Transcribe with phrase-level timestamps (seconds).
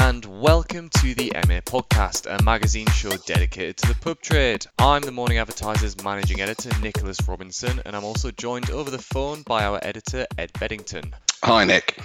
[0.00, 4.64] and welcome to the MA Podcast, a magazine show dedicated to the pub trade.
[4.78, 9.42] I'm the Morning Advertiser's managing editor, Nicholas Robinson, and I'm also joined over the phone
[9.42, 11.12] by our editor, Ed Beddington.
[11.44, 11.98] Hi, Nick.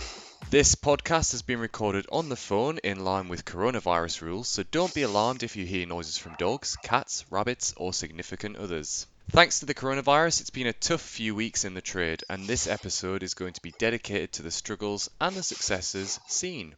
[0.50, 4.94] This podcast has been recorded on the phone in line with coronavirus rules, so don't
[4.94, 9.08] be alarmed if you hear noises from dogs, cats, rabbits, or significant others.
[9.32, 12.68] Thanks to the coronavirus, it's been a tough few weeks in the trade, and this
[12.68, 16.76] episode is going to be dedicated to the struggles and the successes seen.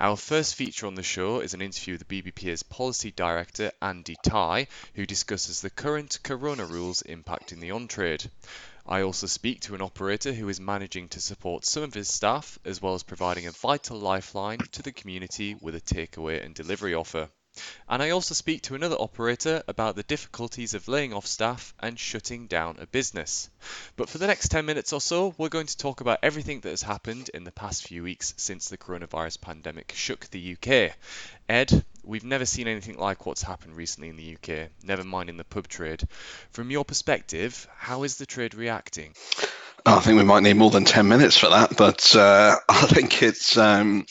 [0.00, 4.16] Our first feature on the show is an interview with the BBPA's Policy Director Andy
[4.24, 8.30] Tighe, who discusses the current corona rules impacting the on trade.
[8.86, 12.58] I also speak to an operator who is managing to support some of his staff,
[12.64, 16.94] as well as providing a vital lifeline to the community with a takeaway and delivery
[16.94, 17.28] offer.
[17.88, 21.98] And I also speak to another operator about the difficulties of laying off staff and
[21.98, 23.50] shutting down a business.
[23.96, 26.70] But for the next 10 minutes or so, we're going to talk about everything that
[26.70, 30.96] has happened in the past few weeks since the coronavirus pandemic shook the UK.
[31.48, 35.36] Ed, we've never seen anything like what's happened recently in the UK, never mind in
[35.36, 36.02] the pub trade.
[36.52, 39.14] From your perspective, how is the trade reacting?
[39.84, 43.22] I think we might need more than 10 minutes for that, but uh, I think
[43.22, 44.06] it's um,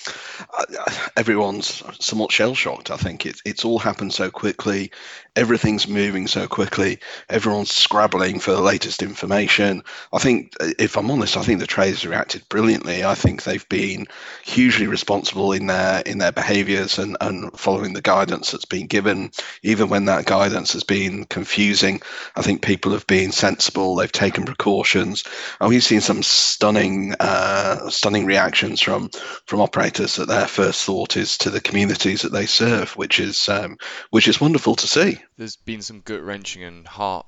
[1.15, 2.91] everyone's somewhat shell shocked.
[2.91, 4.91] I think it's it's all happened so quickly,
[5.35, 9.83] everything's moving so quickly, everyone's scrabbling for the latest information.
[10.11, 13.05] I think, if I'm honest, I think the traders reacted brilliantly.
[13.05, 14.07] I think they've been
[14.43, 19.31] hugely responsible in their in their behaviours and, and following the guidance that's been given,
[19.63, 22.01] even when that guidance has been confusing.
[22.35, 25.23] I think people have been sensible, they've taken precautions
[25.61, 29.09] and we've seen some stunning, uh, stunning reactions from
[29.45, 33.47] from operators that their first thought is to the communities that they serve, which is
[33.47, 33.77] um,
[34.09, 35.19] which is wonderful to see.
[35.37, 37.27] There's been some gut wrenching and heart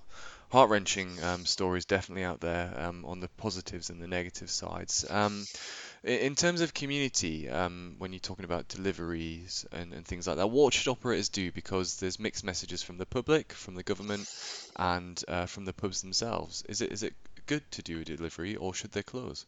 [0.52, 5.06] heart wrenching um, stories definitely out there um, on the positives and the negative sides.
[5.10, 5.46] Um,
[6.04, 10.48] in terms of community, um, when you're talking about deliveries and, and things like that,
[10.48, 11.52] what should operators do?
[11.52, 14.28] Because there's mixed messages from the public, from the government,
[14.76, 16.64] and uh, from the pubs themselves.
[16.68, 17.14] Is it is it
[17.46, 19.46] good to do a delivery, or should they close?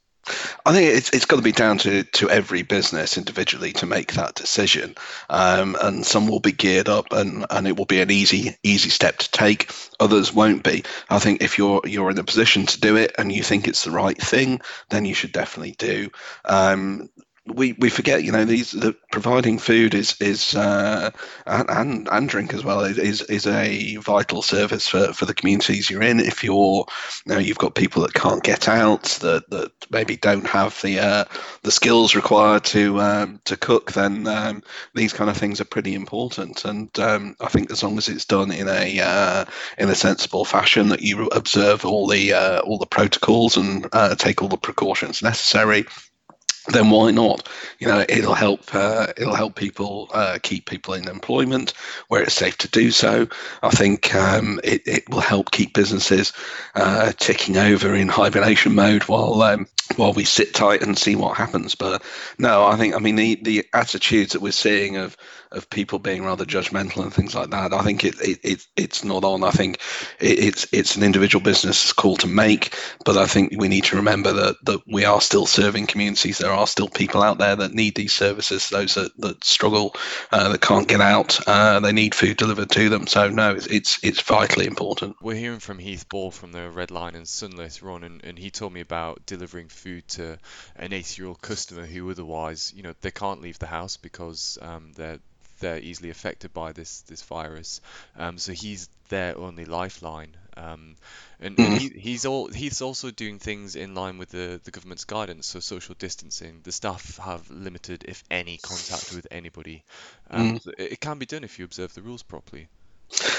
[0.65, 4.13] I think it's it's got to be down to, to every business individually to make
[4.13, 4.95] that decision,
[5.29, 8.89] um, and some will be geared up, and, and it will be an easy easy
[8.89, 9.71] step to take.
[9.99, 10.83] Others won't be.
[11.09, 13.83] I think if you're you're in a position to do it and you think it's
[13.83, 16.09] the right thing, then you should definitely do.
[16.45, 17.09] Um,
[17.47, 21.11] we, we forget, you know, these the providing food is is uh,
[21.45, 26.01] and and drink as well is is a vital service for, for the communities you're
[26.01, 26.19] in.
[26.19, 26.85] If you're,
[27.25, 30.99] you know, you've got people that can't get out, that, that maybe don't have the
[30.99, 31.25] uh,
[31.61, 34.63] the skills required to um, to cook, then um,
[34.95, 36.65] these kind of things are pretty important.
[36.65, 39.45] And um, I think as long as it's done in a uh,
[39.77, 44.15] in a sensible fashion, that you observe all the uh, all the protocols and uh,
[44.15, 45.85] take all the precautions necessary
[46.67, 47.47] then why not?
[47.79, 48.73] You know, it'll help.
[48.73, 51.73] Uh, it'll help people uh, keep people in employment
[52.07, 53.27] where it's safe to do so.
[53.61, 56.33] I think um, it, it will help keep businesses
[56.73, 61.37] uh, ticking over in hibernation mode while um, while we sit tight and see what
[61.37, 61.75] happens.
[61.75, 62.03] But
[62.39, 65.15] no, I think I mean the the attitudes that we're seeing of
[65.55, 67.73] of people being rather judgmental and things like that.
[67.73, 69.43] I think it, it, it it's not on.
[69.43, 69.79] I think
[70.19, 73.95] it, it's it's an individual business call to make, but I think we need to
[73.95, 76.37] remember that that we are still serving communities.
[76.37, 78.69] There are still people out there that need these services.
[78.69, 79.95] Those that, that struggle,
[80.31, 83.07] uh, that can't get out, uh, they need food delivered to them.
[83.07, 85.15] So no, it's it's, it's vitally important.
[85.21, 88.37] We're hearing from Heath Ball from the Red Lion and Sun later on, and, and
[88.37, 90.37] he told me about delivering food to
[90.75, 94.57] an 80 year old customer who otherwise, you know, they can't leave the house because
[94.61, 95.19] um, they're
[95.59, 97.81] they're easily affected by this this virus.
[98.17, 100.35] Um, so he's their only lifeline.
[100.57, 100.95] Um,
[101.41, 105.03] and, and he, he's all he's also doing things in line with the, the government's
[105.03, 105.47] guidance.
[105.47, 106.61] So social distancing.
[106.63, 109.83] The staff have limited, if any, contact with anybody.
[110.29, 110.67] Um, mm.
[110.77, 112.67] it, it can be done if you observe the rules properly.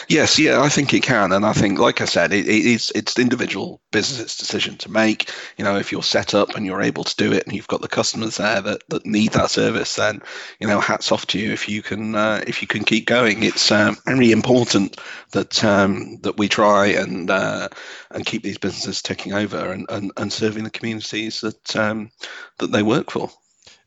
[0.08, 2.92] Yes, yeah, I think it can, and I think, like I said, it, it is
[2.94, 5.30] it's the individual business's decision to make.
[5.58, 7.82] You know, if you're set up and you're able to do it, and you've got
[7.82, 10.22] the customers there that, that need that service, then
[10.60, 13.42] you know, hats off to you if you can uh, if you can keep going.
[13.42, 14.98] It's um, very important
[15.32, 17.68] that um, that we try and uh,
[18.12, 22.10] and keep these businesses ticking over and, and, and serving the communities that um,
[22.58, 23.30] that they work for.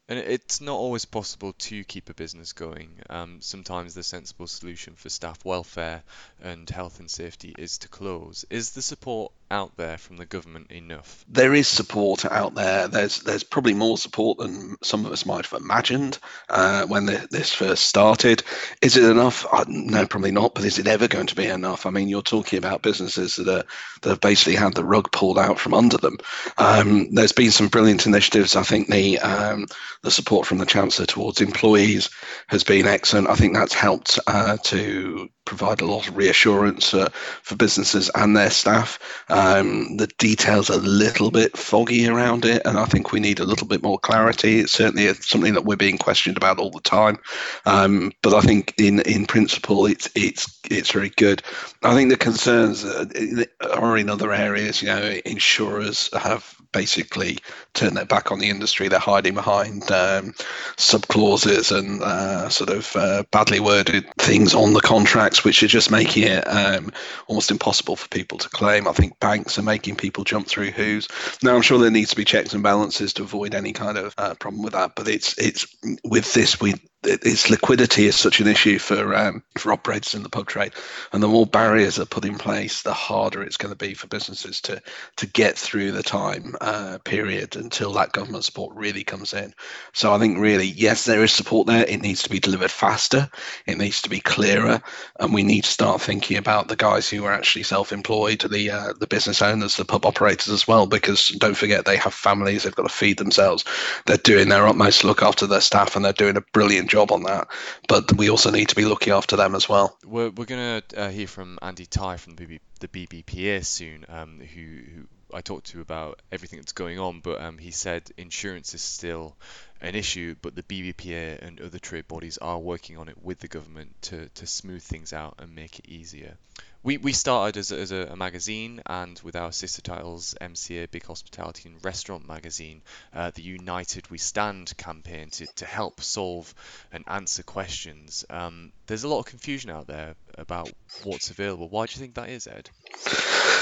[0.10, 2.90] And it's not always possible to keep a business going.
[3.12, 6.02] Um, sometimes the sensible solution for staff welfare
[6.42, 8.44] and health and safety is to close.
[8.50, 11.26] Is the support out there from the government enough?
[11.28, 12.88] There is support out there.
[12.88, 16.20] There's there's probably more support than some of us might have imagined
[16.50, 18.44] uh, when the, this first started.
[18.82, 19.46] Is it enough?
[19.52, 20.56] Uh, no, probably not.
[20.56, 21.86] But is it ever going to be enough?
[21.86, 23.64] I mean, you're talking about businesses that are
[24.02, 26.18] that have basically had the rug pulled out from under them.
[26.58, 28.56] Um, there's been some brilliant initiatives.
[28.56, 29.66] I think the um,
[30.04, 32.10] the support from the chancellor towards employees
[32.48, 33.30] has been excellent.
[33.30, 37.10] I think that's helped uh, to provide a lot of reassurance uh,
[37.42, 39.00] for businesses and their staff.
[39.30, 43.40] Um, the details are a little bit foggy around it, and I think we need
[43.40, 44.60] a little bit more clarity.
[44.60, 47.18] It's certainly something that we're being questioned about all the time,
[47.66, 51.42] um, but I think in in principle, it's it's it's very good.
[51.84, 54.84] I think the concerns are in other areas.
[54.84, 57.38] You know, insurers have basically
[57.74, 58.88] turned their back on the industry.
[58.88, 60.34] They're hiding behind um,
[60.78, 65.68] sub clauses and uh, sort of uh, badly worded things on the contracts which are
[65.68, 66.92] just making it um,
[67.28, 68.88] almost impossible for people to claim.
[68.88, 71.08] I think banks are making people jump through who's.
[71.44, 74.14] Now, I'm sure there needs to be checks and balances to avoid any kind of
[74.18, 74.96] uh, problem with that.
[74.96, 75.68] But it's it's
[76.04, 80.30] with this we its liquidity is such an issue for um, for operators in the
[80.30, 80.74] pub trade,
[81.14, 84.08] and the more barriers are put in place, the harder it's going to be for
[84.08, 84.82] businesses to
[85.16, 89.54] to get through the time uh, period until that government support really comes in.
[89.94, 91.86] So I think really, yes, there is support there.
[91.88, 93.30] It needs to be delivered faster.
[93.66, 94.82] It needs to be clearer,
[95.22, 98.94] and we need to start thinking about the guys who are actually self-employed, the uh,
[99.00, 102.64] the business owners, the pub operators as well, because don't forget they have families.
[102.64, 103.64] They've got to feed themselves.
[104.06, 107.12] They're doing their utmost to look after their staff, and they're doing a brilliant job
[107.12, 107.48] on that.
[107.88, 109.98] But we also need to be looking after them as well.
[110.06, 114.06] We're, we're going to uh, hear from Andy Tighe from the, BB, the BBPA soon,
[114.10, 118.04] um, who, who I talked to about everything that's going on, but um, he said
[118.18, 119.36] insurance is still
[119.82, 123.48] an issue, but the BBPA and other trade bodies are working on it with the
[123.48, 126.38] government to, to smooth things out and make it easier
[126.84, 130.90] we, we started as, a, as a, a, magazine and with our sister titles MCA
[130.90, 132.82] Big Hospitality and Restaurant Magazine
[133.14, 136.54] uh, the United We Stand campaign to, to help solve
[136.92, 138.26] and answer questions.
[138.30, 140.72] Um, there's a lot of confusion out there about
[141.04, 141.68] what's available.
[141.68, 142.70] Why do you think that is Ed?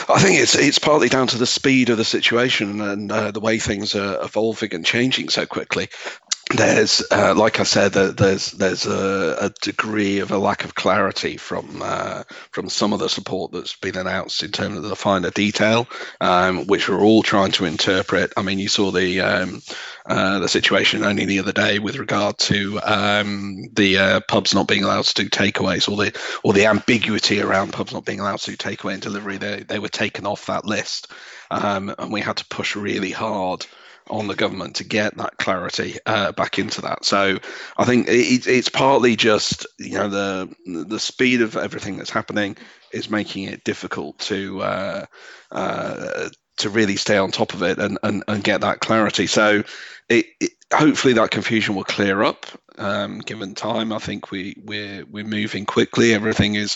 [0.09, 3.41] I think it's it's partly down to the speed of the situation and uh, the
[3.41, 5.89] way things are evolving and changing so quickly
[6.55, 11.35] there's, uh, like I said, there's there's a, a, degree of a lack of clarity
[11.35, 15.29] from uh, from some of the support that's been announced in terms of the finer
[15.29, 15.87] detail,
[16.21, 18.31] um, which we're all trying to interpret.
[18.37, 19.61] I mean, you saw the um,
[20.05, 24.69] uh, the situation only the other day with regard to um, the uh, pubs not
[24.69, 28.39] being allowed to do takeaways, or the or the ambiguity around pubs not being allowed
[28.39, 29.37] to do takeaway and delivery.
[29.37, 31.11] They they were taken off that list,
[31.51, 33.65] um, and we had to push really hard
[34.09, 37.05] on the government to get that clarity uh, back into that.
[37.05, 37.39] So
[37.77, 42.57] I think it, it's partly just you know the the speed of everything that's happening
[42.91, 45.05] is making it difficult to uh,
[45.51, 49.27] uh, to really stay on top of it and, and, and get that clarity.
[49.27, 49.63] So
[50.09, 52.45] it, it, hopefully that confusion will clear up
[52.77, 53.93] um, given time.
[53.93, 56.13] I think we we're we're moving quickly.
[56.13, 56.75] Everything is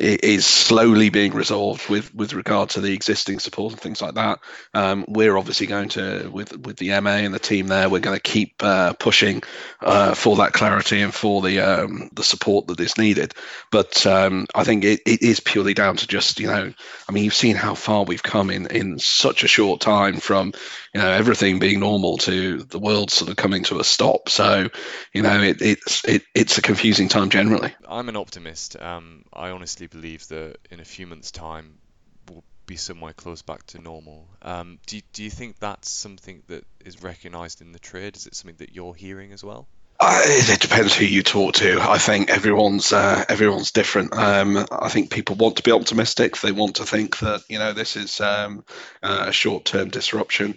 [0.00, 4.40] is slowly being resolved with with regard to the existing support and things like that.
[4.72, 7.88] Um, we're obviously going to with with the MA and the team there.
[7.88, 9.42] We're going to keep uh, pushing
[9.80, 13.34] uh, for that clarity and for the um, the support that is needed.
[13.70, 16.72] But um, I think it, it is purely down to just you know,
[17.08, 20.52] I mean, you've seen how far we've come in in such a short time from
[20.94, 24.28] you know everything being normal to the world sort of coming to a stop.
[24.28, 24.68] So
[25.12, 27.74] you know, it, it's it, it's a confusing time generally.
[27.86, 28.80] I'm an optimist.
[28.80, 31.78] Um, I honestly believe that in a few months' time
[32.28, 34.28] we'll be somewhere close back to normal.
[34.42, 38.16] Um, do, do you think that's something that is recognised in the trade?
[38.16, 39.68] Is it something that you're hearing as well?
[40.02, 41.78] Uh, it depends who you talk to.
[41.78, 44.14] I think everyone's uh, everyone's different.
[44.16, 46.38] Um, I think people want to be optimistic.
[46.38, 48.64] They want to think that you know this is um,
[49.02, 50.56] a short-term disruption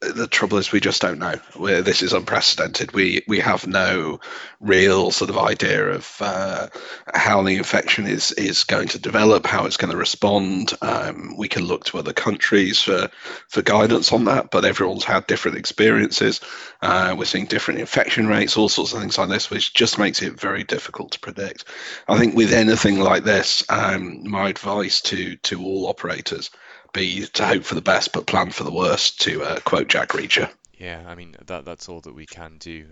[0.00, 1.34] the trouble is we just don't know.
[1.56, 2.92] We're, this is unprecedented.
[2.92, 4.20] We we have no
[4.60, 6.68] real sort of idea of uh,
[7.14, 10.72] how the infection is is going to develop, how it's going to respond.
[10.82, 13.08] Um, we can look to other countries for
[13.48, 16.40] for guidance on that, but everyone's had different experiences.
[16.80, 20.22] Uh, we're seeing different infection rates, all sorts of things like this, which just makes
[20.22, 21.64] it very difficult to predict.
[22.06, 26.50] I think with anything like this, um, my advice to to all operators
[26.92, 30.10] be to hope for the best but plan for the worst, to uh, quote Jack
[30.10, 30.50] Reacher.
[30.78, 32.86] Yeah, I mean that that's all that we can do.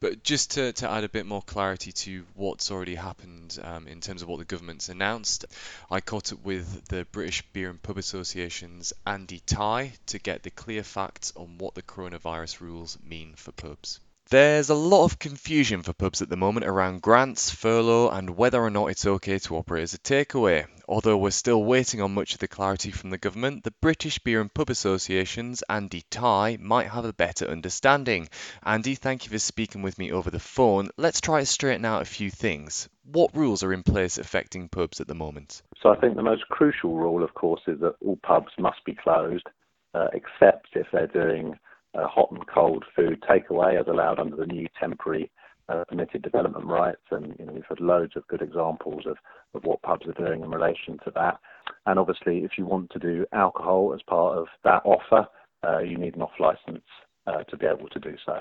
[0.00, 4.00] But just to, to add a bit more clarity to what's already happened um, in
[4.00, 5.46] terms of what the government's announced,
[5.90, 10.50] I caught up with the British Beer and Pub Association's Andy Tighe to get the
[10.50, 14.00] clear facts on what the coronavirus rules mean for pubs.
[14.30, 18.58] There's a lot of confusion for pubs at the moment around grants, furlough, and whether
[18.58, 20.66] or not it's okay to operate as a takeaway.
[20.88, 24.40] Although we're still waiting on much of the clarity from the government, the British Beer
[24.40, 28.30] and Pub Association's Andy Tighe might have a better understanding.
[28.62, 30.88] Andy, thank you for speaking with me over the phone.
[30.96, 32.88] Let's try to straighten out a few things.
[33.04, 35.60] What rules are in place affecting pubs at the moment?
[35.82, 38.94] So I think the most crucial rule, of course, is that all pubs must be
[38.94, 39.46] closed,
[39.92, 41.58] uh, except if they're doing
[41.94, 45.30] uh, hot and cold food takeaway as allowed under the new temporary
[45.68, 47.02] uh, permitted development rights.
[47.10, 49.16] And you know, we've had loads of good examples of,
[49.54, 51.38] of what pubs are doing in relation to that.
[51.86, 55.26] And obviously, if you want to do alcohol as part of that offer,
[55.66, 56.84] uh, you need an off license
[57.26, 58.40] uh, to be able to do so.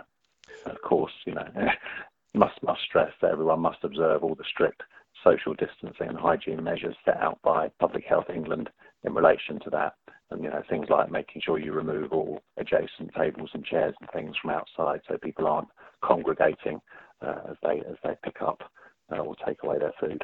[0.65, 1.47] of course, you know,
[2.33, 4.83] must must stress that everyone must observe all the strict
[5.23, 8.69] social distancing and hygiene measures set out by Public Health England
[9.03, 9.93] in relation to that
[10.33, 14.09] and you know things like making sure you remove all adjacent tables and chairs and
[14.11, 15.69] things from outside so people aren't
[16.01, 16.81] congregating
[17.21, 18.61] uh, as they as they pick up
[19.11, 20.23] uh, or take away their food.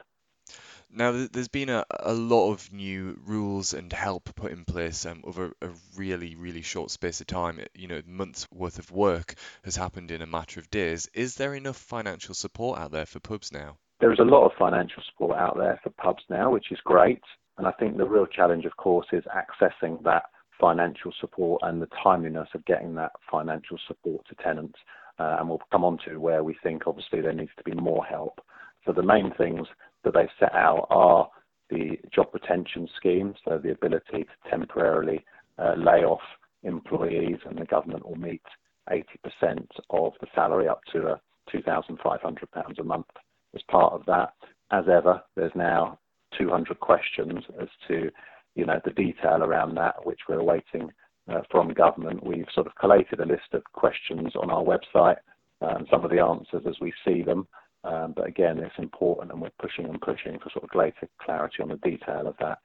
[0.91, 5.21] Now, there's been a, a lot of new rules and help put in place um,
[5.23, 7.59] over a really, really short space of time.
[7.75, 11.07] You know, months worth of work has happened in a matter of days.
[11.13, 13.77] Is there enough financial support out there for pubs now?
[13.99, 17.21] There is a lot of financial support out there for pubs now, which is great.
[17.59, 20.23] And I think the real challenge, of course, is accessing that
[20.61, 24.79] financial support and the timeliness of getting that financial support to tenants.
[25.19, 28.05] Uh, and we'll come on to where we think obviously there needs to be more
[28.05, 28.39] help.
[28.85, 29.67] So the main things
[30.05, 31.29] that they've set out are
[31.69, 35.25] the job retention scheme, so the ability to temporarily
[35.57, 36.21] uh, lay off
[36.63, 38.41] employees, and the government will meet
[38.89, 41.17] 80% of the salary up to uh,
[41.53, 43.05] £2,500 a month
[43.53, 44.33] as part of that.
[44.71, 45.99] As ever, there's now
[46.37, 48.09] 200 questions as to,
[48.55, 50.91] you know, the detail around that, which we're awaiting
[51.29, 52.25] uh, from government.
[52.25, 55.17] We've sort of collated a list of questions on our website
[55.61, 57.47] and um, some of the answers as we see them.
[57.83, 61.61] Um, but again, it's important, and we're pushing and pushing for sort of greater clarity
[61.61, 62.59] on the detail of that.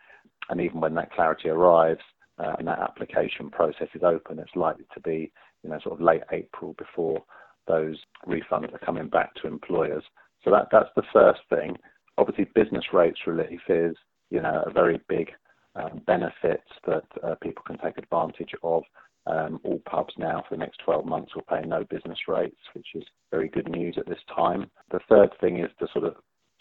[0.50, 2.00] And even when that clarity arrives
[2.38, 6.04] uh, and that application process is open, it's likely to be, you know, sort of
[6.04, 7.22] late April before
[7.66, 10.02] those refunds are coming back to employers.
[10.44, 11.76] So that that's the first thing
[12.18, 13.96] obviously business rates relief is,
[14.30, 15.30] you know, a very big
[15.76, 18.82] um, benefit that uh, people can take advantage of.
[19.26, 22.88] Um, all pubs now for the next 12 months will pay no business rates, which
[22.94, 24.70] is very good news at this time.
[24.90, 26.16] The third thing is the sort of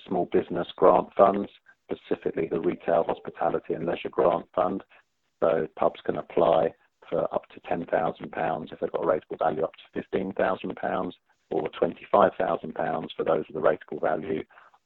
[0.08, 1.50] small business grant funds,
[1.92, 4.82] specifically the Retail, Hospitality and Leisure Grant Fund.
[5.42, 6.74] So pubs can apply
[7.10, 11.12] for up to £10,000 if they've got a rateable value up to £15,000
[11.52, 14.42] or £25,000 for those with a rateable value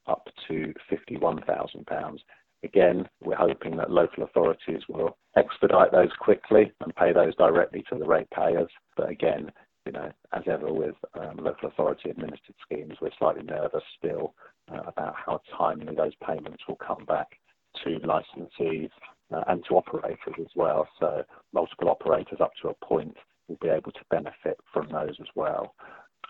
[0.08, 2.18] up to £51,000.
[2.64, 7.98] Again, we're hoping that local authorities will expedite those quickly and pay those directly to
[7.98, 8.68] the ratepayers.
[8.96, 9.52] But again,
[9.86, 14.34] you know, as ever with um, local authority administered schemes, we're slightly nervous still
[14.72, 17.38] uh, about how timely those payments will come back
[17.84, 18.90] to licensees
[19.32, 20.88] uh, and to operators as well.
[20.98, 21.22] So
[21.52, 25.74] multiple operators up to a point will be able to benefit from those as well.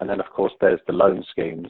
[0.01, 1.69] And then, of course, there's the loan schemes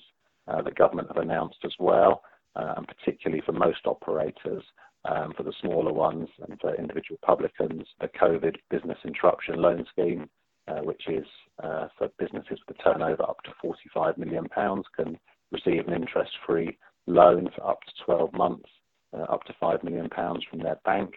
[0.64, 2.22] the government have announced as well,
[2.56, 4.64] uh, and particularly for most operators,
[5.04, 10.28] um, for the smaller ones and for individual publicans, the COVID business interruption loan scheme,
[10.66, 11.26] uh, which is
[11.62, 15.18] uh, for businesses with a turnover up to 45 million pounds, can
[15.52, 16.76] receive an interest-free
[17.06, 18.68] loan for up to 12 months,
[19.16, 21.14] uh, up to 5 million pounds from their bank.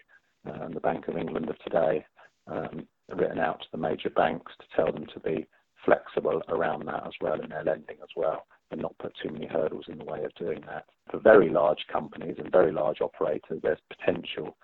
[0.47, 2.05] Uh, the Bank of England have today
[2.47, 5.45] um, written out to the major banks to tell them to be
[5.85, 9.45] flexible around that as well in their lending as well and not put too many
[9.45, 10.85] hurdles in the way of doing that.
[11.09, 14.57] For very large companies and very large operators, there's potential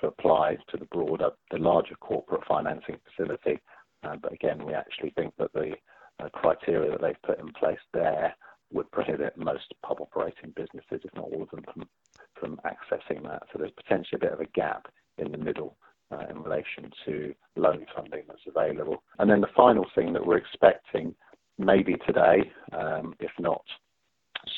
[0.00, 3.60] to apply to the broader, the larger corporate financing facility.
[4.02, 5.74] Uh, but again, we actually think that the
[6.20, 8.34] uh, criteria that they've put in place there
[8.72, 11.88] would prohibit most pub operating businesses, if not all of them, from,
[12.34, 13.42] from accessing that.
[13.52, 15.76] So there's potentially a bit of a gap in the middle
[16.10, 19.02] uh, in relation to loan funding that's available.
[19.18, 21.14] And then the final thing that we're expecting
[21.58, 23.62] maybe today, um, if not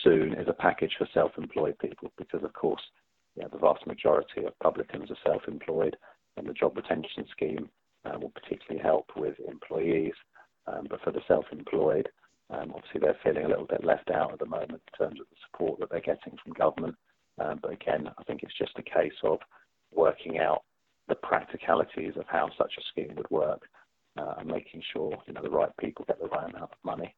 [0.02, 2.82] soon, is a package for self-employed people because, of course,
[3.36, 5.96] yeah, the vast majority of publicans are self-employed,
[6.36, 7.68] and the job retention scheme
[8.04, 10.14] uh, will particularly help with employees.
[10.66, 12.08] Um, but for the self-employed,
[12.50, 15.26] um, obviously they're feeling a little bit left out at the moment in terms of
[15.30, 16.96] the support that they're getting from government.
[17.38, 19.38] Um, but again, I think it's just a case of
[19.92, 20.62] working out
[21.08, 23.62] the practicalities of how such a scheme would work
[24.16, 27.14] uh, and making sure you know the right people get the right amount of money.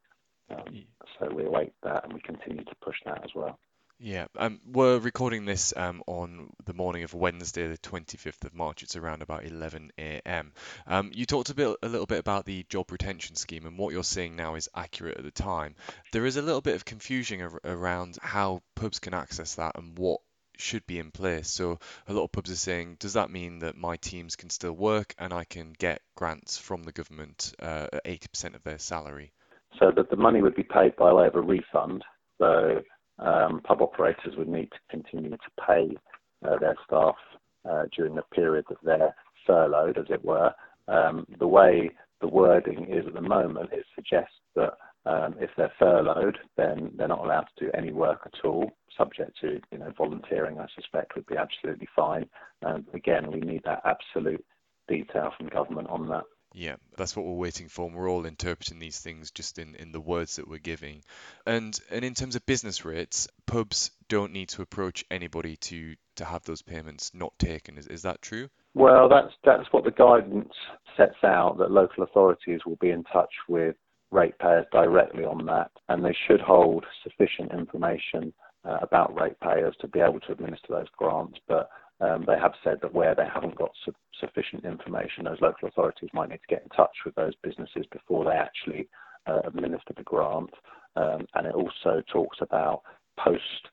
[0.50, 0.84] Um,
[1.18, 3.58] so we await that and we continue to push that as well.
[4.00, 8.84] Yeah, um, we're recording this um, on the morning of Wednesday, the 25th of March.
[8.84, 10.52] It's around about 11 a.m.
[10.86, 13.92] Um, you talked a bit, a little bit about the job retention scheme, and what
[13.92, 15.74] you're seeing now is accurate at the time.
[16.12, 19.98] There is a little bit of confusion ar- around how pubs can access that and
[19.98, 20.20] what
[20.58, 21.48] should be in place.
[21.48, 24.72] So a lot of pubs are saying, does that mean that my teams can still
[24.72, 29.32] work and I can get grants from the government uh, at 80% of their salary?
[29.78, 32.04] So that the money would be paid by way of a refund.
[32.38, 32.82] So
[33.18, 35.96] um, pub operators would need to continue to pay
[36.46, 37.16] uh, their staff
[37.68, 39.14] uh, during the period that they're
[39.46, 40.52] furloughed, as it were.
[40.88, 44.74] Um, the way the wording is at the moment, it suggests that
[45.08, 49.38] um, if they're furloughed, then they're not allowed to do any work at all, subject
[49.40, 50.58] to you know volunteering.
[50.58, 52.26] I suspect would be absolutely fine.
[52.64, 54.44] Um, again, we need that absolute
[54.86, 56.24] detail from government on that.
[56.54, 57.86] Yeah, that's what we're waiting for.
[57.86, 61.02] And we're all interpreting these things just in, in the words that we're giving.
[61.46, 66.24] And and in terms of business rates, pubs don't need to approach anybody to to
[66.24, 67.78] have those payments not taken.
[67.78, 68.48] Is is that true?
[68.74, 70.52] Well, that's that's what the guidance
[70.98, 71.56] sets out.
[71.58, 73.76] That local authorities will be in touch with
[74.10, 78.32] ratepayers directly on that, and they should hold sufficient information
[78.64, 81.38] uh, about ratepayers to be able to administer those grants.
[81.46, 81.68] But
[82.00, 86.10] um, they have said that where they haven't got su- sufficient information, those local authorities
[86.12, 88.88] might need to get in touch with those businesses before they actually
[89.26, 90.50] uh, administer the grant.
[90.96, 92.82] Um, and it also talks about
[93.18, 93.68] post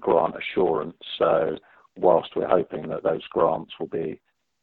[0.00, 0.96] grant assurance.
[1.18, 1.56] So,
[1.96, 4.20] whilst we're hoping that those grants will be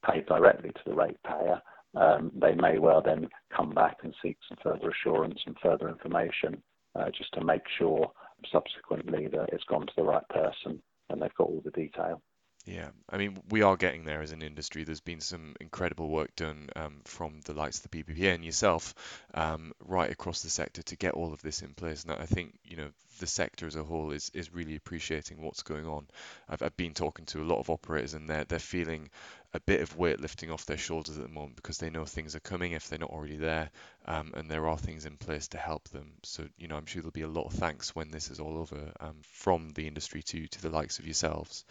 [0.10, 1.62] paid directly to the ratepayer,
[1.98, 6.62] um, they may well then come back and seek some further assurance and further information
[6.96, 8.12] uh, just to make sure
[8.52, 12.22] subsequently that it's gone to the right person and they've got all the detail.
[12.68, 14.84] Yeah, I mean, we are getting there as an industry.
[14.84, 18.94] There's been some incredible work done um, from the likes of the BBPA and yourself
[19.34, 22.04] um, right across the sector to get all of this in place.
[22.04, 25.64] And I think, you know, the sector as a whole is, is really appreciating what's
[25.64, 26.08] going on.
[26.50, 29.10] I've, I've been talking to a lot of operators and they're, they're feeling
[29.54, 32.36] a bit of weight lifting off their shoulders at the moment because they know things
[32.36, 33.70] are coming if they're not already there
[34.08, 36.12] um, and there are things in place to help them.
[36.24, 38.58] So, you know, I'm sure there'll be a lot of thanks when this is all
[38.58, 41.64] over um, from the industry to, to the likes of yourselves.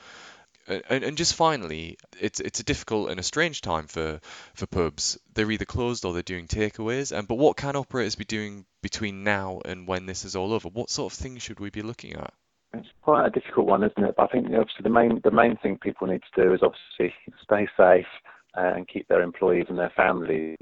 [0.69, 4.21] And, and just finally, it's it's a difficult and a strange time for,
[4.55, 5.19] for pubs.
[5.35, 7.17] They're either closed or they're doing takeaways.
[7.17, 10.69] And but what can operators be doing between now and when this is all over?
[10.69, 12.33] What sort of things should we be looking at?
[12.75, 14.15] It's quite a difficult one, isn't it?
[14.17, 17.17] But I think obviously the main the main thing people need to do is obviously
[17.43, 18.07] stay safe
[18.55, 20.59] and keep their employees and their families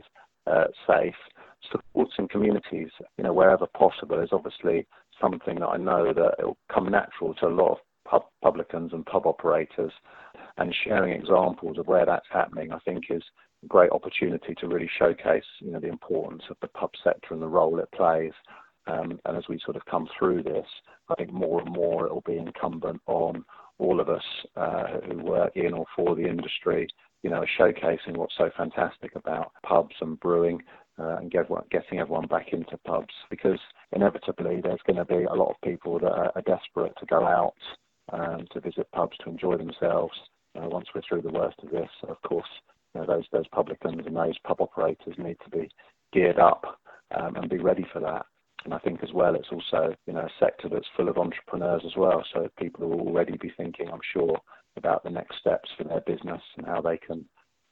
[0.46, 1.16] uh, safe.
[1.72, 4.86] Supporting communities, you know, wherever possible is obviously
[5.18, 8.92] something that I know that it will come natural to a lot of pub publicans
[8.92, 9.92] and pub operators,
[10.58, 13.22] and sharing examples of where that's happening, I think is
[13.62, 17.42] a great opportunity to really showcase, you know, the importance of the pub sector and
[17.42, 18.32] the role it plays.
[18.86, 20.66] Um, and as we sort of come through this,
[21.08, 23.44] I think more and more it will be incumbent on
[23.78, 24.22] all of us
[24.56, 26.88] uh, who work in or for the industry,
[27.22, 30.60] you know, showcasing what's so fantastic about pubs and brewing
[30.98, 33.58] uh, and get, getting everyone back into pubs because
[33.92, 37.24] inevitably there's going to be a lot of people that are, are desperate to go
[37.24, 37.54] out
[38.12, 40.14] um, to visit pubs to enjoy themselves.
[40.56, 42.46] Uh, once we're through the worst of this, of course,
[42.94, 45.68] you know, those those publicans and those pub operators need to be
[46.12, 46.78] geared up
[47.16, 48.26] um, and be ready for that.
[48.64, 51.82] And I think as well, it's also you know a sector that's full of entrepreneurs
[51.84, 52.24] as well.
[52.32, 54.38] So people will already be thinking, I'm sure,
[54.76, 57.24] about the next steps for their business and how they can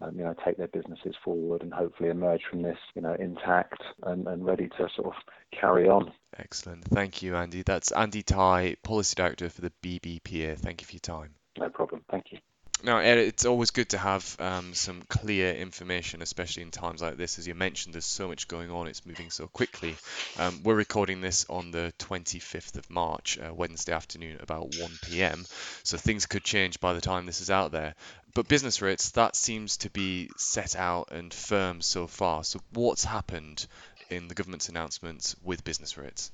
[0.02, 3.82] um, you know, take their businesses forward and hopefully emerge from this, you know, intact
[4.04, 5.14] and, and ready to sort of
[5.58, 6.12] carry on.
[6.38, 6.84] Excellent.
[6.84, 7.62] Thank you, Andy.
[7.62, 10.58] That's Andy Tighe, Policy Director for the BBPA.
[10.58, 11.34] Thank you for your time.
[11.58, 12.04] No problem.
[12.10, 12.38] Thank you.
[12.84, 17.38] Now, it's always good to have um, some clear information, especially in times like this.
[17.38, 19.94] As you mentioned, there's so much going on, it's moving so quickly.
[20.36, 25.44] Um, we're recording this on the 25th of March, uh, Wednesday afternoon, about 1 pm.
[25.84, 27.94] So things could change by the time this is out there.
[28.34, 32.42] But business rates, that seems to be set out and firm so far.
[32.42, 33.64] So, what's happened
[34.10, 36.32] in the government's announcements with business rates?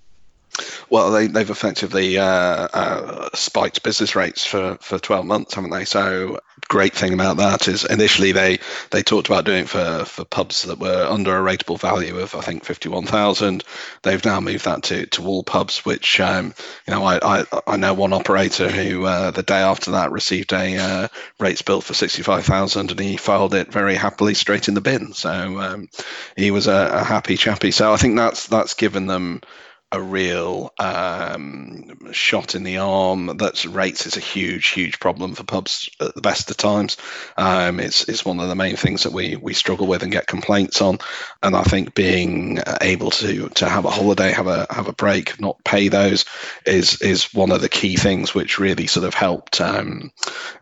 [0.91, 5.85] Well, they, they've effectively uh, uh, spiked business rates for, for 12 months, haven't they?
[5.85, 8.59] So, great thing about that is initially they,
[8.91, 12.35] they talked about doing it for, for pubs that were under a rateable value of,
[12.35, 13.63] I think, 51,000.
[14.03, 16.55] They've now moved that to, to all pubs, which, um,
[16.87, 20.53] you know, I, I, I know one operator who uh, the day after that received
[20.53, 21.09] a uh,
[21.39, 25.13] rates bill for 65,000 and he filed it very happily straight in the bin.
[25.13, 25.89] So, um,
[26.37, 27.71] he was a, a happy chappy.
[27.71, 29.43] So, I think that's that's given them
[29.91, 33.37] a real um, shot in the arm.
[33.39, 36.99] That's rates is a huge, huge problem for pubs at the best of times.
[37.37, 40.27] Um, it's it's one of the main things that we we struggle with and get
[40.27, 40.99] complaints on.
[41.43, 45.41] And I think being able to to have a holiday, have a have a break,
[45.41, 46.27] not pay those,
[46.67, 50.13] is is one of the key things which really sort of helped um,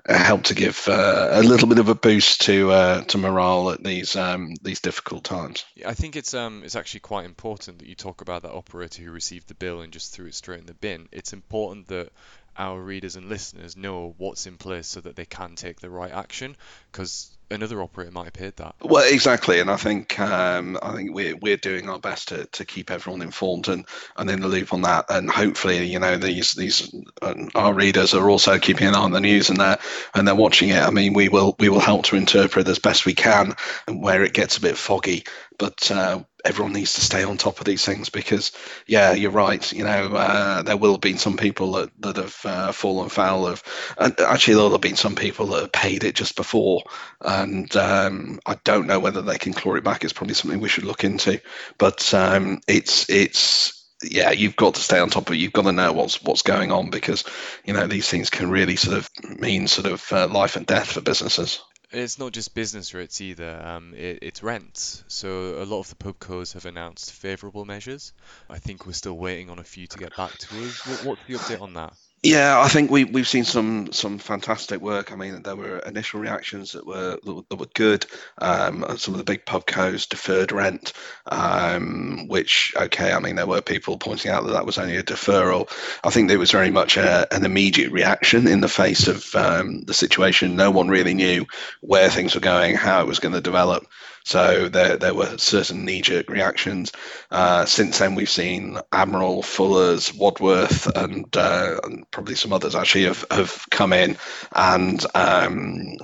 [0.07, 3.83] helped to give uh, a little bit of a boost to uh, to morale at
[3.83, 5.65] these um, these difficult times.
[5.85, 9.16] I think it's um it's actually quite important that you talk about that operator who
[9.17, 11.09] received the bill and just threw it straight in the bin.
[11.11, 12.13] It's important that
[12.59, 16.13] our readers and listeners know what's in place so that they can take the right
[16.13, 16.57] action
[16.91, 18.75] because another operator might have paid that.
[18.83, 22.65] Well, exactly, and I think um, I think we're we're doing our best to, to
[22.65, 26.53] keep everyone informed and, and in the loop on that, and hopefully, you know, these
[26.53, 29.79] these um, our readers are also keeping an eye on the news and they're
[30.15, 30.83] and they're watching it.
[30.83, 33.55] I mean, we will we will help to interpret as best we can
[33.89, 35.25] where it gets a bit foggy,
[35.59, 38.53] but uh, everyone needs to stay on top of these things because,
[38.87, 39.73] yeah, you're right.
[39.73, 43.47] You know, uh, there will have been some people that, that have uh, fallen foul
[43.47, 43.63] of,
[43.99, 46.83] and actually, there'll have been some people that have paid it just before.
[47.21, 50.05] And um, I don't know whether they can claw it back.
[50.05, 51.41] It's probably something we should look into.
[51.79, 55.39] But um, it's, it's, yeah, you've got to stay on top of it.
[55.39, 57.25] You've got to know what's what's going on because,
[57.65, 60.93] you know, these things can really sort of mean sort of uh, life and death
[60.93, 61.63] for businesses.
[61.93, 65.05] It's not just business rates either, um, it, it's rents.
[65.07, 68.13] So a lot of the pub pubcos have announced favourable measures.
[68.51, 70.87] I think we're still waiting on a few to get back to us.
[70.87, 71.93] What, what's the update on that?
[72.23, 75.13] Yeah, I think we we've seen some some fantastic work.
[75.13, 78.07] I mean, there were initial reactions that were that were, good.
[78.39, 80.93] Um, some of the big pubcos deferred rent,
[81.27, 83.13] um, which okay.
[83.13, 85.71] I mean, there were people pointing out that that was only a deferral.
[86.05, 89.83] I think there was very much a, an immediate reaction in the face of um,
[89.83, 90.57] the situation.
[90.57, 91.47] No one really knew
[91.81, 93.87] where things were going, how it was going to develop.
[94.27, 96.91] So there, there were certain knee-jerk reactions.
[97.31, 103.05] Uh, since then, we've seen Admiral, Fuller's, Wadworth, and, uh, and, probably some others actually
[103.05, 104.17] have, have come in
[104.57, 105.97] and um,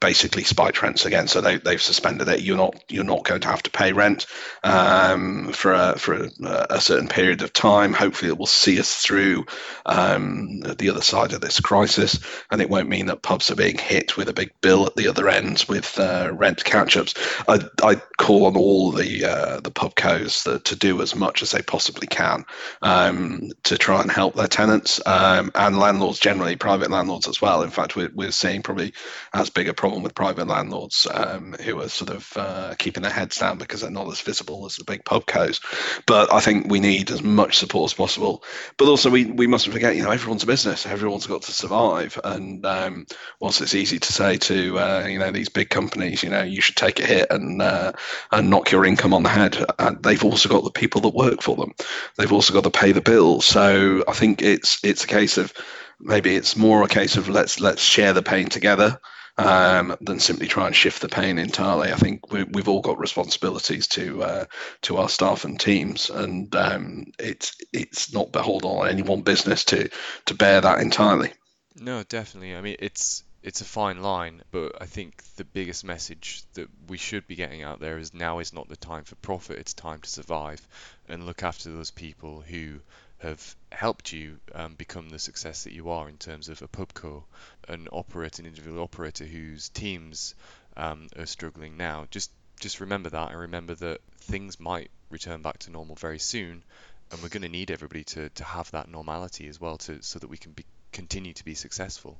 [0.00, 1.28] basically spiked rents again.
[1.28, 2.40] So they, they've suspended it.
[2.40, 4.26] You're not you're not going to have to pay rent
[4.64, 6.30] um, for a, for a,
[6.70, 7.92] a, certain period of time.
[7.92, 9.44] Hopefully, it will see us through
[9.86, 12.18] um, the other side of this crisis,
[12.50, 15.06] and it won't mean that pubs are being hit with a big bill at the
[15.06, 17.14] other end with uh, rent catch-ups.
[17.46, 21.62] I I, call on all the uh, the pubcos to do as much as they
[21.62, 22.44] possibly can
[22.82, 27.62] um, to try and help their tenants um, and landlords generally, private landlords as well.
[27.62, 28.92] In fact, we're, we're seeing probably
[29.32, 33.10] as big a problem with private landlords um, who are sort of uh, keeping their
[33.10, 35.60] heads down because they're not as visible as the big pubcos.
[36.06, 38.44] But I think we need as much support as possible.
[38.76, 42.20] But also, we, we mustn't forget, you know, everyone's a business, everyone's got to survive.
[42.22, 43.06] And um,
[43.40, 46.60] whilst it's easy to say to uh, you know these big companies, you know, you
[46.60, 47.92] should take a hit and and uh,
[48.32, 49.64] and knock your income on the head.
[49.78, 51.74] And they've also got the people that work for them.
[52.16, 53.44] They've also got to pay the bills.
[53.44, 55.52] So I think it's it's a case of
[55.98, 59.00] maybe it's more a case of let's let's share the pain together.
[59.38, 61.90] Um, than simply try and shift the pain entirely.
[61.92, 64.44] I think we, have all got responsibilities to uh,
[64.82, 69.64] to our staff and teams, and um, it's it's not beholden on any one business
[69.66, 69.88] to
[70.26, 71.32] to bear that entirely.
[71.74, 72.54] No, definitely.
[72.54, 76.98] I mean, it's it's a fine line, but I think the biggest message that we
[76.98, 80.00] should be getting out there is now is not the time for profit, it's time
[80.00, 80.66] to survive
[81.08, 82.80] and look after those people who
[83.18, 87.22] have helped you um, become the success that you are in terms of a pubco,
[87.68, 90.34] an operator, an individual operator whose teams
[90.76, 92.06] um, are struggling now.
[92.10, 96.62] Just just remember that and remember that things might return back to normal very soon,
[97.10, 100.18] and we're going to need everybody to, to have that normality as well to so
[100.18, 102.18] that we can be, continue to be successful.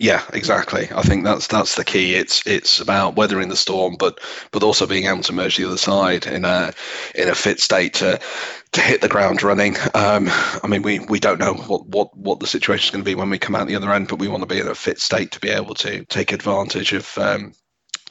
[0.00, 0.88] Yeah, exactly.
[0.94, 2.16] I think that's that's the key.
[2.16, 4.18] It's it's about weathering the storm, but
[4.50, 6.72] but also being able to emerge the other side in a
[7.14, 8.18] in a fit state to
[8.72, 9.76] to hit the ground running.
[9.94, 10.28] Um,
[10.62, 13.16] I mean, we, we don't know what, what, what the situation is going to be
[13.16, 15.00] when we come out the other end, but we want to be in a fit
[15.00, 17.52] state to be able to take advantage of um,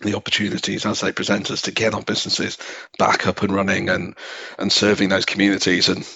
[0.02, 2.58] the opportunities as they present us to get our businesses
[2.98, 4.16] back up and running and
[4.58, 6.08] and serving those communities and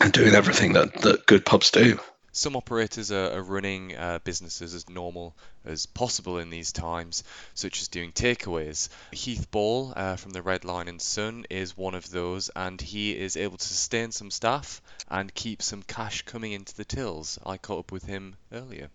[0.00, 1.98] and doing everything that, that good pubs do.
[2.36, 7.80] Some operators are, are running uh, businesses as normal as possible in these times, such
[7.80, 8.90] as doing takeaways.
[9.10, 13.16] Heath Ball uh, from the Red Lion and Sun is one of those, and he
[13.16, 17.38] is able to sustain some staff and keep some cash coming into the tills.
[17.46, 18.90] I caught up with him earlier.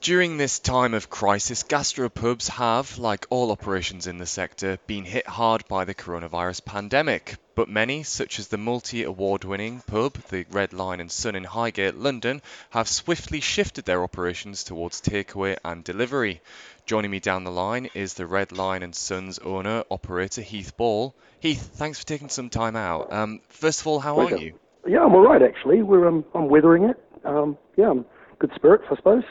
[0.00, 5.26] During this time of crisis, gastropubs have, like all operations in the sector, been hit
[5.26, 7.36] hard by the coronavirus pandemic.
[7.56, 11.44] But many, such as the multi award winning pub, the Red Lion and Sun in
[11.44, 16.42] Highgate, London, have swiftly shifted their operations towards takeaway and delivery.
[16.84, 21.14] Joining me down the line is the Red Lion and Sun's owner operator Heath Ball.
[21.40, 23.10] Heath, thanks for taking some time out.
[23.10, 24.58] Um, first of all, how are you?
[24.86, 25.82] Yeah, I'm all right actually.
[25.82, 27.02] We're um, I'm weathering it.
[27.24, 28.04] Um, yeah, I'm
[28.38, 29.24] good spirits, I suppose.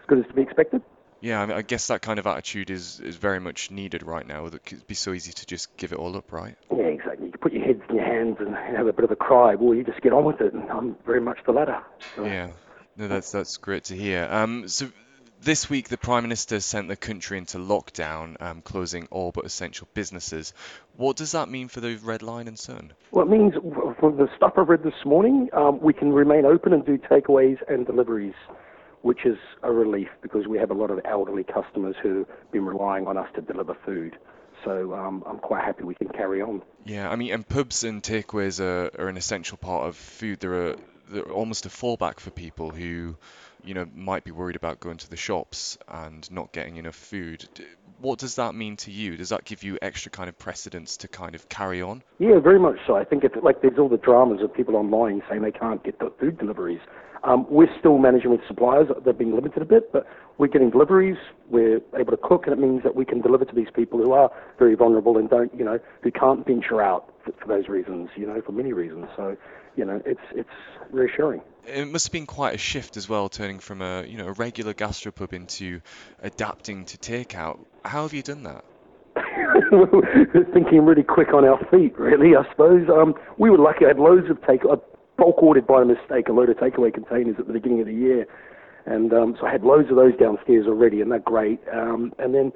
[0.00, 0.82] As good as to be expected.
[1.20, 4.26] Yeah, I, mean, I guess that kind of attitude is, is very much needed right
[4.26, 4.46] now.
[4.46, 6.56] It'd be so easy to just give it all up, right?
[6.70, 7.26] Yeah, exactly.
[7.26, 9.54] You put your heads in your hands and have a bit of a cry.
[9.56, 11.82] Well, you just get on with it, and I'm very much the latter.
[12.14, 12.24] So.
[12.24, 12.50] Yeah,
[12.96, 14.28] no, that's that's great to hear.
[14.30, 14.90] Um, so
[15.42, 19.88] this week, the Prime Minister sent the country into lockdown, um, closing all but essential
[19.94, 20.52] businesses.
[20.96, 22.92] What does that mean for the Red Lion and Sun?
[23.12, 23.54] Well, it means,
[24.00, 27.58] from the stuff I've read this morning, um, we can remain open and do takeaways
[27.68, 28.34] and deliveries,
[29.02, 33.06] which is a relief because we have a lot of elderly customers who've been relying
[33.06, 34.16] on us to deliver food.
[34.64, 36.62] So um, I'm quite happy we can carry on.
[36.84, 40.40] Yeah, I mean, and pubs and takeaways are, are an essential part of food.
[40.40, 40.76] They're, a,
[41.08, 43.16] they're almost a fallback for people who
[43.64, 47.46] you know, might be worried about going to the shops and not getting enough food.
[48.00, 49.16] What does that mean to you?
[49.16, 52.02] Does that give you extra kind of precedence to kind of carry on?
[52.18, 52.94] Yeah, very much so.
[52.94, 55.98] I think it's like there's all the dramas of people online saying they can't get
[55.98, 56.80] the food deliveries.
[57.24, 58.88] Um, we're still managing with suppliers.
[59.04, 60.06] They're being limited a bit, but
[60.38, 61.16] we're getting deliveries.
[61.50, 64.12] We're able to cook, and it means that we can deliver to these people who
[64.12, 68.10] are very vulnerable and don't, you know, who can't venture out for, for those reasons,
[68.16, 69.06] you know, for many reasons.
[69.16, 69.36] So,
[69.76, 70.48] you know, it's it's
[70.90, 74.28] reassuring it must have been quite a shift as well, turning from a you know
[74.28, 75.80] a regular gastropub into
[76.22, 77.58] adapting to takeout.
[77.84, 78.64] How have you done that?
[80.52, 82.36] Thinking really quick on our feet, really.
[82.36, 83.84] I suppose um, we were lucky.
[83.84, 84.62] I had loads of take.
[84.64, 84.76] I
[85.18, 88.26] bulk ordered by mistake a load of takeaway containers at the beginning of the year,
[88.86, 91.60] and um, so I had loads of those downstairs already, and they're great.
[91.72, 92.52] Um, and then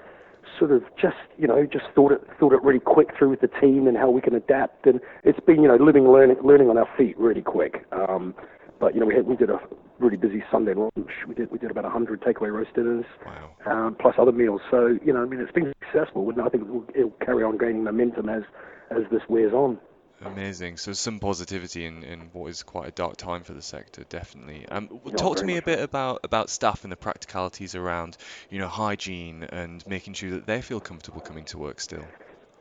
[0.58, 3.50] sort of just you know just thought it thought it really quick through with the
[3.60, 6.76] team and how we can adapt and it's been you know living learning learning on
[6.76, 8.34] our feet really quick um
[8.82, 9.60] but you know, we had, we did a
[10.00, 11.12] really busy Sunday lunch.
[11.28, 13.50] We did we did about 100 takeaway roast dinners, wow.
[13.64, 14.60] um, plus other meals.
[14.72, 17.58] So you know, I mean, it's been successful, and I think it'll, it'll carry on
[17.58, 18.42] gaining momentum as
[18.90, 19.78] as this wears on.
[20.24, 20.76] Amazing.
[20.76, 24.66] So some positivity in, in what is quite a dark time for the sector, definitely.
[24.68, 28.16] Um, talk to me a bit about, about staff and the practicalities around,
[28.50, 32.04] you know, hygiene and making sure that they feel comfortable coming to work still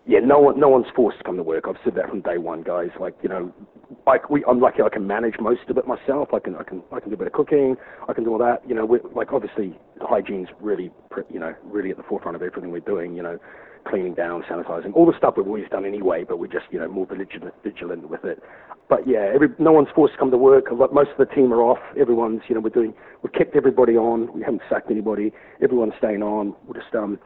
[0.08, 1.65] yeah, no one, no one's forced to come to work.
[1.67, 2.89] I've said that from day one, guys.
[3.00, 3.54] Like, you know,
[4.08, 6.30] I, we, I'm lucky I can manage most of it myself.
[6.34, 7.76] I can, I can, I can do a bit of cooking.
[8.10, 8.67] I can do all that.
[8.67, 10.91] You know, we're, like obviously hygiene's really,
[11.32, 13.15] you know, really at the forefront of everything we're doing.
[13.15, 13.39] You know,
[13.88, 16.88] cleaning down, sanitizing, all the stuff we've always done anyway, but we're just, you know,
[16.88, 18.41] more vigilant, vigilant with it.
[18.89, 20.65] But yeah, every, no one's forced to come to work.
[20.72, 21.80] Most of the team are off.
[22.00, 24.32] Everyone's, you know, we're doing, we've kept everybody on.
[24.34, 25.32] We haven't sacked anybody.
[25.62, 26.56] Everyone's staying on.
[26.65, 27.20] We'll just, um,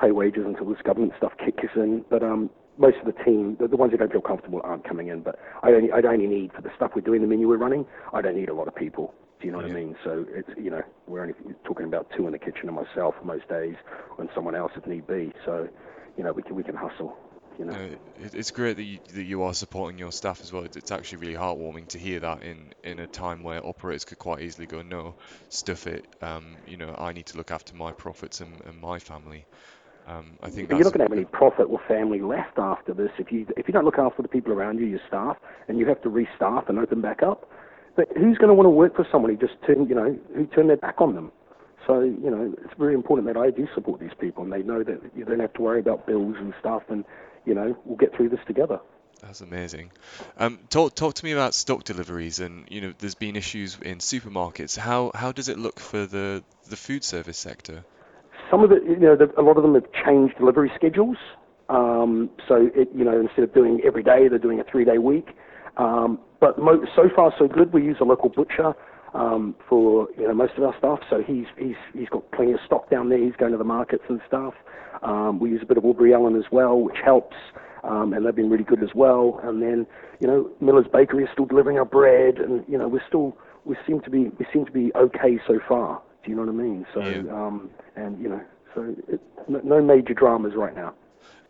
[0.00, 2.04] pay wages until this government stuff kicks in.
[2.08, 5.08] But um, most of the team, the, the ones who don't feel comfortable, aren't coming
[5.08, 5.22] in.
[5.22, 7.84] But I only, I only need for the stuff we're doing, the menu we're running.
[8.12, 9.14] I don't need a lot of people.
[9.40, 9.94] Do you know what I mean?
[10.02, 13.48] So it's you know we're only talking about two in the kitchen and myself most
[13.48, 13.76] days,
[14.18, 15.32] and someone else if need be.
[15.44, 15.68] So
[16.18, 17.16] you know we can we can hustle.
[17.58, 17.90] You know.
[18.20, 20.64] It's great that you, that you are supporting your staff as well.
[20.64, 24.42] It's actually really heartwarming to hear that in, in a time where operators could quite
[24.42, 25.16] easily go, no,
[25.48, 26.06] stuff it.
[26.22, 29.44] Um, you know, I need to look after my profits and, and my family.
[30.06, 33.10] Um, I think you're not going to have any profit or family left after this
[33.18, 35.86] if you if you don't look after the people around you, your staff, and you
[35.86, 37.50] have to restaff and open back up.
[37.96, 40.46] But who's going to want to work for someone who just turn you know who
[40.46, 41.32] turned their back on them?
[41.88, 44.84] So you know it's very important that I do support these people, and they know
[44.84, 47.02] that you don't have to worry about bills and stuff, and
[47.46, 48.78] you know we'll get through this together.
[49.22, 49.90] That's amazing.
[50.36, 53.98] Um, talk talk to me about stock deliveries, and you know there's been issues in
[53.98, 54.76] supermarkets.
[54.76, 57.84] How how does it look for the the food service sector?
[58.50, 61.16] Some of it, you know, the, a lot of them have changed delivery schedules.
[61.68, 65.28] Um, so, it, you know, instead of doing every day, they're doing a three-day week.
[65.76, 67.74] Um, but mo- so far, so good.
[67.74, 68.74] We use a local butcher
[69.14, 71.00] um, for you know most of our stuff.
[71.10, 73.18] So he's he's he's got plenty of stock down there.
[73.18, 74.54] He's going to the markets and stuff.
[75.02, 77.36] Um, we use a bit of Aubrey Allen as well, which helps,
[77.84, 79.40] um, and they've been really good as well.
[79.42, 79.86] And then
[80.20, 83.76] you know Miller's Bakery is still delivering our bread, and you know we're still we
[83.86, 86.02] seem to be we seem to be okay so far.
[86.24, 86.86] Do you know what I mean?
[86.92, 87.20] So, yeah.
[87.32, 88.40] um, and you know,
[88.74, 90.94] so it, no major dramas right now.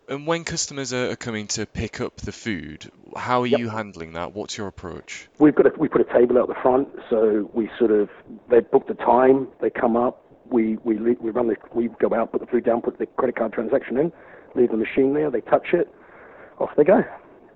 [0.09, 3.59] And when customers are coming to pick up the food, how are yep.
[3.59, 4.33] you handling that?
[4.33, 5.29] What's your approach?
[5.37, 8.09] We've got a, we put a table out the front, so we sort of
[8.49, 12.31] they book the time, they come up, we we we run the we go out,
[12.31, 14.11] put the food down, put the credit card transaction in,
[14.55, 15.93] leave the machine there, they touch it,
[16.57, 17.03] off they go.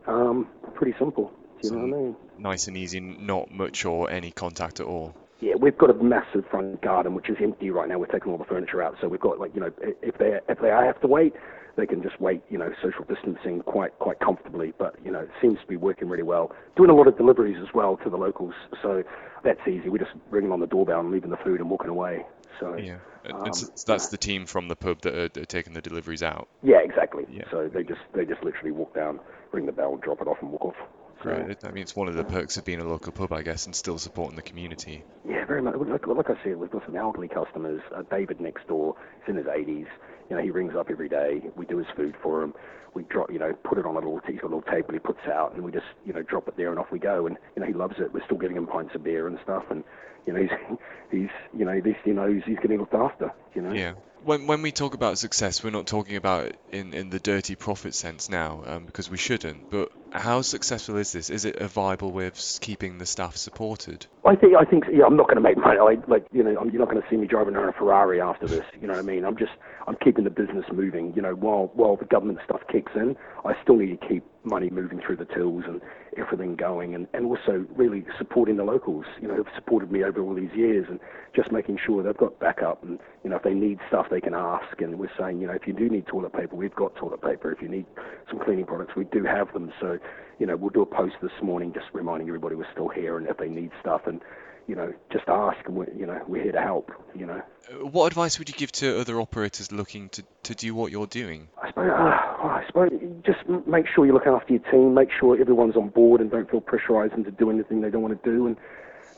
[0.06, 1.32] Um, pretty simple.
[1.60, 2.16] Do you so know what I mean?
[2.38, 5.16] Nice and easy, not much or any contact at all.
[5.40, 7.98] Yeah, we've got a massive front garden which is empty right now.
[7.98, 9.72] We're taking all the furniture out, so we've got like you know
[10.04, 11.34] if they if they have to wait,
[11.76, 12.42] they can just wait.
[12.50, 14.74] You know, social distancing quite quite comfortably.
[14.78, 16.52] But you know, it seems to be working really well.
[16.76, 19.04] Doing a lot of deliveries as well to the locals, so
[19.44, 19.90] that's easy.
[19.90, 22.26] We're just ringing on the doorbell and leaving the food and walking away.
[22.60, 22.98] So yeah,
[23.32, 23.52] um,
[23.86, 26.48] that's the team from the pub that are, are, taking the deliveries out.
[26.62, 27.26] Yeah, exactly.
[27.30, 27.44] Yeah.
[27.52, 29.20] So they just they just literally walk down,
[29.52, 30.76] ring the bell, drop it off, and walk off.
[31.22, 31.64] great.
[31.64, 33.76] I mean, it's one of the perks of being a local pub, I guess, and
[33.76, 35.04] still supporting the community.
[35.28, 35.76] Yeah, very much.
[35.76, 37.82] Like, like I said, we've got some elderly customers.
[37.96, 39.88] Uh, David next door, he's in his 80s.
[40.30, 41.42] You know, he rings up every day.
[41.56, 42.54] We do his food for him.
[42.94, 45.00] We drop, you know, put it on a little, he's got a little table he
[45.00, 47.26] puts out, and we just, you know, drop it there and off we go.
[47.26, 48.14] And you know, he loves it.
[48.14, 49.84] We're still giving him pints of beer and stuff, and
[50.28, 50.78] you know, he's,
[51.12, 53.34] he's, you know, at least he knows he's getting looked after.
[53.56, 53.74] You know.
[53.74, 57.20] Yeah when when we talk about success, we're not talking about it in, in the
[57.20, 59.70] dirty profit sense now, um, because we shouldn't.
[59.70, 61.30] But how successful is this?
[61.30, 64.06] Is it a viable way of keeping the staff supported?
[64.26, 65.06] I think I think yeah.
[65.06, 65.80] I'm not going to make money.
[65.80, 68.48] I, like you know, you're not going to see me driving around a Ferrari after
[68.48, 68.64] this.
[68.80, 69.26] You know what I mean?
[69.26, 69.52] I'm just
[69.88, 71.14] I'm keeping the business moving.
[71.16, 74.70] You know, while while the government stuff kicks in, I still need to keep money
[74.70, 75.82] moving through the tills and
[76.18, 79.06] everything going, and and also really supporting the locals.
[79.22, 81.00] You know, who've supported me over all these years, and
[81.36, 82.84] just making sure they've got backup.
[82.84, 84.80] And you know, if they need stuff, they can ask.
[84.80, 87.52] And we're saying, you know, if you do need toilet paper, we've got toilet paper.
[87.52, 87.86] If you need
[88.30, 89.72] some cleaning products, we do have them.
[89.82, 89.98] So
[90.40, 93.28] you know, we'll do a post this morning just reminding everybody we're still here and
[93.28, 94.22] if they need stuff and,
[94.68, 97.42] you know, just ask and we're, you know, we're here to help, you know.
[97.70, 101.08] Uh, what advice would you give to other operators looking to, to do what you're
[101.08, 101.48] doing?
[101.62, 102.92] I suppose, uh, I suppose
[103.26, 106.50] just make sure you look after your team, make sure everyone's on board and don't
[106.50, 108.48] feel pressurized into doing anything they don't want to do.
[108.48, 108.58] And,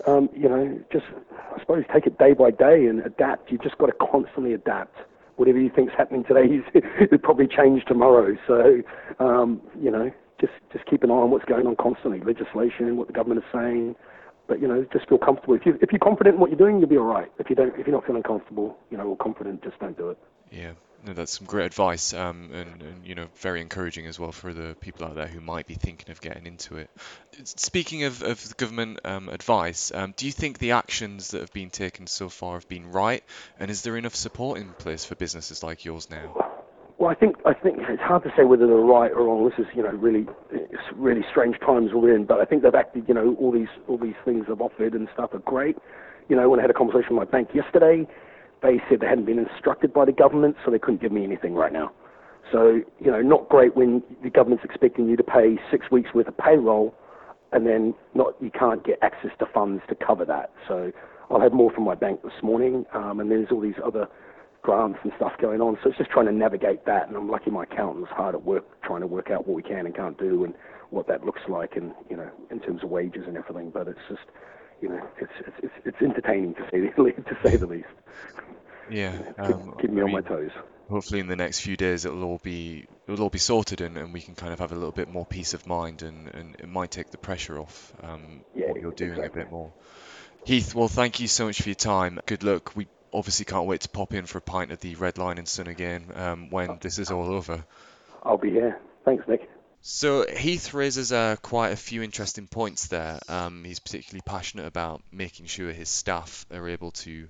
[0.08, 1.06] um, you know, just,
[1.56, 3.52] I suppose, take it day by day and adapt.
[3.52, 4.98] You've just got to constantly adapt
[5.38, 6.62] whatever you think's happening today,
[7.02, 8.38] it'll probably change tomorrow.
[8.48, 8.82] So,
[9.20, 13.08] um, you know, just just keep an eye on what's going on constantly, legislation, what
[13.08, 13.96] the government is saying.
[14.48, 15.56] But you know, just feel comfortable.
[15.56, 17.32] If you if you're confident in what you're doing, you'll be all right.
[17.40, 20.10] If you don't, if you're not feeling comfortable, you know, or confident, just don't do
[20.10, 20.18] it.
[20.52, 20.72] Yeah,
[21.06, 24.54] no, that's some great advice, um, and, and, you know, very encouraging as well for
[24.54, 26.90] the people out there who might be thinking of getting into it.
[27.44, 31.70] Speaking of, of government um, advice, um, do you think the actions that have been
[31.70, 33.24] taken so far have been right,
[33.60, 36.55] and is there enough support in place for businesses like yours now?
[36.98, 39.50] Well, I think I think it's hard to say whether they're right or wrong.
[39.50, 40.26] This is you know really
[40.96, 43.06] really strange times we're in, but I think they've acted.
[43.08, 45.76] You know all these all these things they've offered and stuff are great.
[46.30, 48.08] You know when I had a conversation with my bank yesterday,
[48.64, 51.54] they said they hadn't been instructed by the government, so they couldn't give me anything
[51.54, 51.92] right now.
[52.52, 56.30] So you know not great when the government's expecting you to pay six weeks worth
[56.30, 56.96] of payroll,
[57.52, 60.52] and then not you can't get access to funds to cover that.
[60.66, 60.94] So
[61.30, 64.08] I'll have more from my bank this morning, um, and there's all these other
[64.66, 65.78] grants and stuff going on.
[65.84, 67.08] So it's just trying to navigate that.
[67.08, 69.86] And I'm lucky my accountant's hard at work trying to work out what we can
[69.86, 70.56] and can't do and
[70.90, 73.70] what that looks like, and you know, in terms of wages and everything.
[73.70, 74.24] But it's just,
[74.82, 77.18] you know, it's it's it's, it's entertaining to say the least.
[77.28, 77.88] To say the least.
[78.90, 80.52] Yeah, um, keep, keep me I mean, on my toes.
[80.90, 84.14] Hopefully, in the next few days, it'll all be it'll all be sorted, and, and
[84.14, 86.68] we can kind of have a little bit more peace of mind, and, and it
[86.68, 89.42] might take the pressure off um, yeah, what you're doing exactly.
[89.42, 89.72] a bit more.
[90.46, 92.20] Heath, well, thank you so much for your time.
[92.28, 92.76] Good luck.
[92.76, 95.46] We obviously can't wait to pop in for a pint at the Red Lion in
[95.46, 97.66] Sun again um, when this is all over.
[98.24, 98.80] I'll be here.
[99.06, 99.50] Thanks, Nick.
[99.82, 103.20] So Heath raises uh, quite a few interesting points there.
[103.30, 107.28] Um, he's particularly passionate about making sure his staff are able to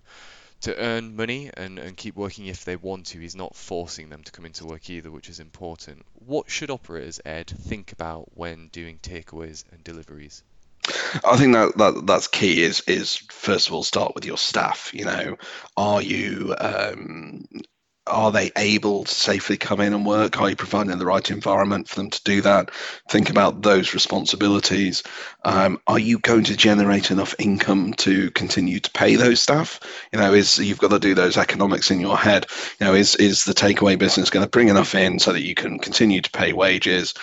[0.61, 3.19] to earn money and, and keep working if they want to.
[3.19, 6.05] He's not forcing them to come into work either, which is important.
[6.13, 10.43] What should operators, Ed, think about when doing takeaways and deliveries?
[11.23, 12.63] I think that, that that's key.
[12.63, 14.91] Is is first of all start with your staff.
[14.93, 15.37] You know,
[15.77, 17.45] are you um,
[18.07, 20.39] are they able to safely come in and work?
[20.39, 22.69] Are you providing the right environment for them to do that?
[23.09, 25.01] Think about those responsibilities.
[25.43, 29.79] Um, are you going to generate enough income to continue to pay those staff?
[30.13, 32.45] You know, is you've got to do those economics in your head.
[32.79, 35.55] You know, is is the takeaway business going to bring enough in so that you
[35.55, 37.15] can continue to pay wages?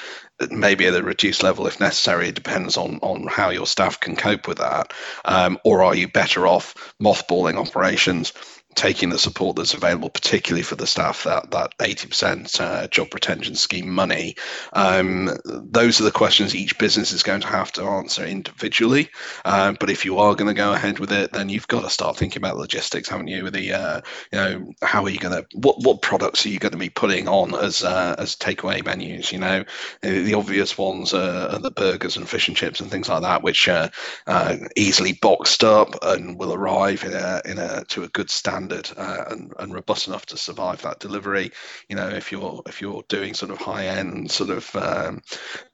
[0.51, 2.29] Maybe at a reduced level if necessary.
[2.29, 4.93] It depends on on how your staff can cope with that.
[5.25, 8.33] Um, or are you better off mothballing operations
[8.75, 13.55] taking the support that's available, particularly for the staff, that that 80% uh, job retention
[13.55, 14.37] scheme money.
[14.73, 19.09] Um, those are the questions each business is going to have to answer individually.
[19.45, 21.91] Uh, but if you are going to go ahead with it, then you've got to
[21.91, 23.45] start thinking about logistics, haven't you?
[23.45, 24.01] With the uh,
[24.33, 26.91] you know how are you going to what what products are you going to be
[26.91, 29.33] putting on as uh, as takeaway menus?
[29.33, 29.65] You know
[30.03, 33.69] the obvious ones are, the burgers and fish and chips and things like that, which
[33.69, 33.91] are
[34.27, 38.62] uh, easily boxed up and will arrive in a in a to a good standard
[38.63, 41.51] standard uh, and, and robust enough to survive that delivery.
[41.89, 45.23] You know, if you're if you're doing sort of high end sort of um,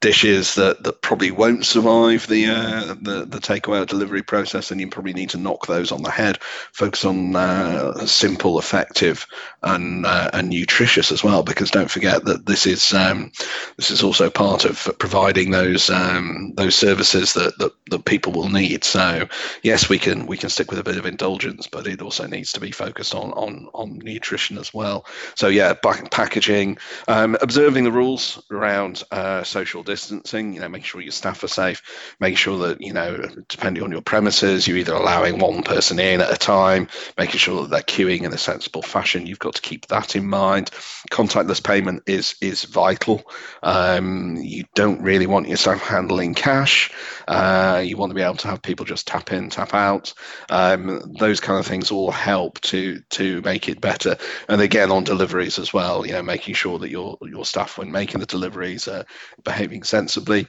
[0.01, 4.79] dishes that, that probably won't survive the uh, the the takeaway or delivery process, then
[4.79, 6.39] you probably need to knock those on the head.
[6.73, 9.27] Focus on uh, simple, effective,
[9.63, 11.43] and uh, and nutritious as well.
[11.43, 13.31] Because don't forget that this is um,
[13.77, 18.49] this is also part of providing those um, those services that, that that people will
[18.49, 18.85] need.
[18.85, 19.29] So
[19.63, 22.53] yes, we can we can stick with a bit of indulgence, but it also needs
[22.53, 25.05] to be focused on on on nutrition as well.
[25.35, 30.55] So yeah, packaging, um, observing the rules around uh, social distancing.
[30.55, 31.83] You know, making sure your staff are safe.
[32.21, 36.21] Make sure that you know, depending on your premises, you're either allowing one person in
[36.21, 36.89] at a time,
[37.19, 39.27] making sure that they're queuing in a sensible fashion.
[39.27, 40.71] You've got to keep that in mind.
[41.11, 43.23] Contactless payment is is vital.
[43.63, 46.91] Um, you don't really want your staff handling cash.
[47.27, 50.15] Uh, you want to be able to have people just tap in, tap out.
[50.51, 54.17] Um, those kind of things all help to to make it better.
[54.49, 57.93] And again, on deliveries as well, you know, making sure that your your staff, when
[57.93, 59.05] making the deliveries, are
[59.45, 60.47] behaving sensibly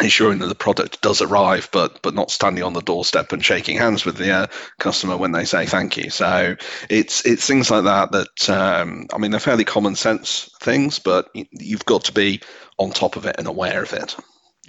[0.00, 3.78] ensuring that the product does arrive, but but not standing on the doorstep and shaking
[3.78, 4.46] hands with the uh,
[4.78, 6.10] customer when they say thank you.
[6.10, 6.56] So
[6.90, 11.30] it's it's things like that that um, I mean they're fairly common sense things, but
[11.52, 12.40] you've got to be
[12.78, 14.16] on top of it and aware of it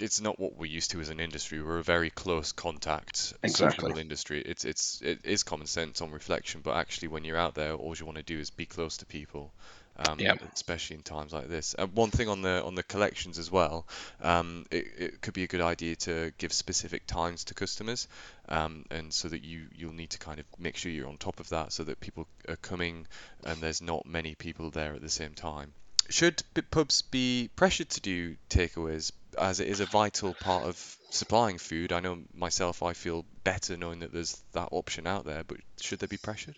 [0.00, 1.62] it's not what we're used to as an industry.
[1.62, 3.82] We're a very close contact exactly.
[3.82, 4.42] social industry.
[4.42, 7.94] It's it's it is common sense on reflection, but actually when you're out there, all
[7.96, 9.52] you want to do is be close to people.
[9.98, 10.42] Um, yep.
[10.52, 11.74] especially in times like this.
[11.78, 13.86] Uh, one thing on the on the collections as well,
[14.20, 18.06] um, it, it could be a good idea to give specific times to customers,
[18.50, 21.40] um, and so that you you'll need to kind of make sure you're on top
[21.40, 23.06] of that, so that people are coming
[23.44, 25.72] and there's not many people there at the same time.
[26.10, 31.58] Should pubs be pressured to do takeaways as it is a vital part of supplying
[31.58, 31.92] food?
[31.92, 35.98] I know myself, I feel better knowing that there's that option out there, but should
[35.98, 36.54] they be pressured?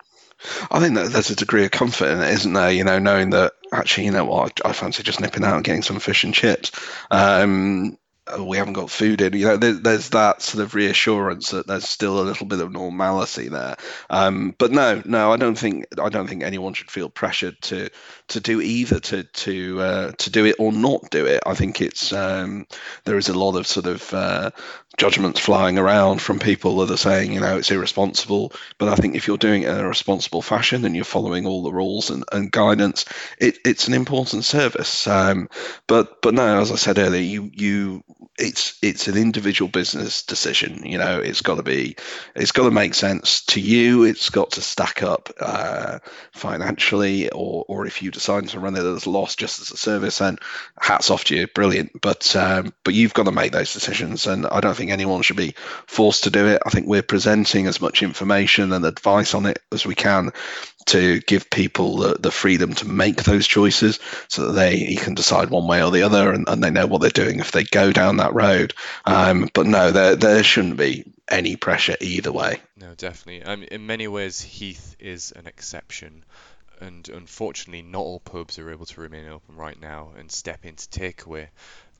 [0.70, 2.70] I think that there's a degree of comfort in it, isn't there?
[2.70, 5.82] You know, knowing that actually, you know what, I, fancy just nipping out and getting
[5.82, 6.72] some fish and chips.
[7.10, 7.98] Um,
[8.38, 9.32] we haven't got food in.
[9.34, 12.72] You know, there, there's that sort of reassurance that there's still a little bit of
[12.72, 13.76] normality there.
[14.10, 17.90] Um, but no, no, I don't think I don't think anyone should feel pressured to
[18.28, 21.42] to do either to to uh, to do it or not do it.
[21.46, 22.66] I think it's um,
[23.04, 24.50] there is a lot of sort of uh,
[24.98, 28.52] judgments flying around from people that are saying you know it's irresponsible.
[28.76, 31.62] But I think if you're doing it in a responsible fashion and you're following all
[31.62, 33.04] the rules and, and guidance,
[33.38, 35.06] it, it's an important service.
[35.06, 35.48] Um,
[35.86, 38.04] but but no, as I said earlier, you you
[38.38, 40.82] it's it's an individual business decision.
[40.84, 41.96] You know, it's got to be,
[42.36, 44.04] it's got to make sense to you.
[44.04, 45.98] It's got to stack up uh,
[46.32, 49.76] financially, or or if you decide to run it as a loss just as a
[49.76, 50.38] service, then
[50.80, 52.00] hats off to you, brilliant.
[52.00, 55.36] But um, but you've got to make those decisions, and I don't think anyone should
[55.36, 55.54] be
[55.86, 56.62] forced to do it.
[56.64, 60.32] I think we're presenting as much information and advice on it as we can
[60.86, 65.50] to give people the, the freedom to make those choices so that they can decide
[65.50, 67.92] one way or the other and, and they know what they're doing if they go
[67.92, 68.72] down that road.
[69.04, 72.60] Um, but no, there, there shouldn't be any pressure either way.
[72.76, 73.42] No, definitely.
[73.42, 76.24] Um, in many ways, Heath is an exception.
[76.80, 80.88] And unfortunately, not all pubs are able to remain open right now and step into
[80.88, 81.48] takeaway.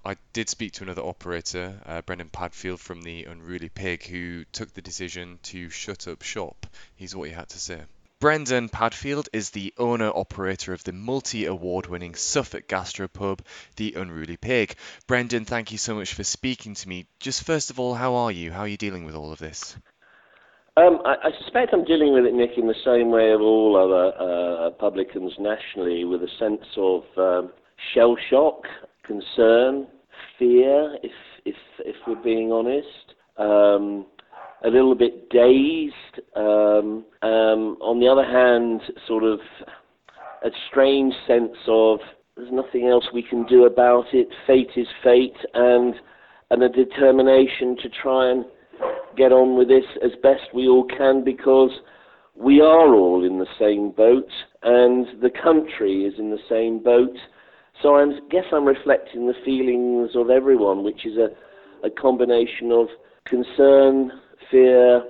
[0.05, 4.73] I did speak to another operator, uh, Brendan Padfield from the Unruly Pig, who took
[4.73, 6.67] the decision to shut up shop.
[6.97, 7.83] Here's what he had to say.
[8.21, 13.41] Brendan Padfield is the owner-operator of the multi-award-winning Suffolk gastropub,
[13.77, 14.75] The Unruly Pig.
[15.07, 17.07] Brendan, thank you so much for speaking to me.
[17.21, 18.51] Just first of all, how are you?
[18.51, 19.77] How are you dealing with all of this?
[20.77, 23.77] Um, I, I, suspect I'm dealing with it, Nick, in the same way of all
[23.77, 27.53] other uh, publicans nationally, with a sense of um,
[27.95, 28.63] shell shock,
[29.09, 29.89] concern,
[30.39, 31.13] fear, if
[31.45, 32.87] if if we're being honest.
[33.37, 34.07] Um,
[34.65, 35.95] a little bit dazed.
[36.37, 39.41] Um, um, on the other hand, sort of
[40.45, 42.01] a strange sense of
[42.37, 44.29] there's nothing else we can do about it.
[44.47, 45.95] Fate is fate, and
[46.51, 48.45] and a determination to try and
[49.17, 51.71] get on with this as best we all can because
[52.35, 54.31] we are all in the same boat,
[54.63, 57.17] and the country is in the same boat.
[57.83, 61.29] So I guess I'm reflecting the feelings of everyone, which is a,
[61.87, 62.89] a combination of
[63.25, 64.13] concern,
[64.51, 65.05] fear,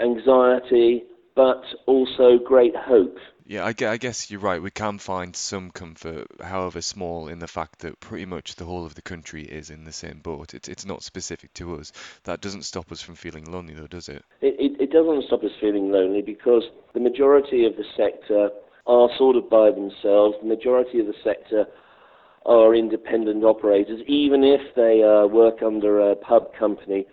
[0.00, 3.16] anxiety, but also great hope.
[3.46, 4.62] Yeah, I guess you're right.
[4.62, 8.86] We can find some comfort, however small, in the fact that pretty much the whole
[8.86, 10.54] of the country is in the same boat.
[10.54, 11.92] It's, it's not specific to us.
[12.24, 14.24] That doesn't stop us from feeling lonely, though, does it?
[14.40, 14.80] It, it?
[14.80, 16.62] it doesn't stop us feeling lonely because
[16.94, 18.48] the majority of the sector
[18.86, 20.36] are sort of by themselves.
[20.40, 21.66] The majority of the sector
[22.46, 27.06] are independent operators, even if they uh, work under a pub company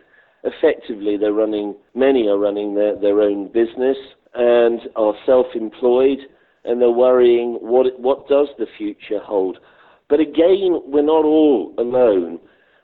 [0.43, 3.97] effectively they're running, many are running their, their own business
[4.33, 6.19] and are self-employed
[6.63, 9.57] and they're worrying what, what does the future hold.
[10.09, 12.39] But again, we're not all alone.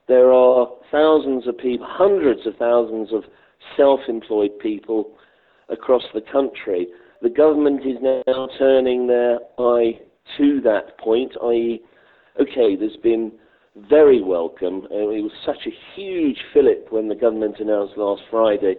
[0.08, 3.24] There are thousands of people, hundreds of thousands of
[3.76, 5.18] self-employed people
[5.70, 6.88] across the country.
[7.22, 10.00] The government is now turning their eye
[10.38, 11.82] to that point, i.e.,
[12.40, 13.32] okay, there's been
[13.90, 14.88] very welcome.
[14.92, 18.76] Uh, it was such a huge fillip when the government announced last Friday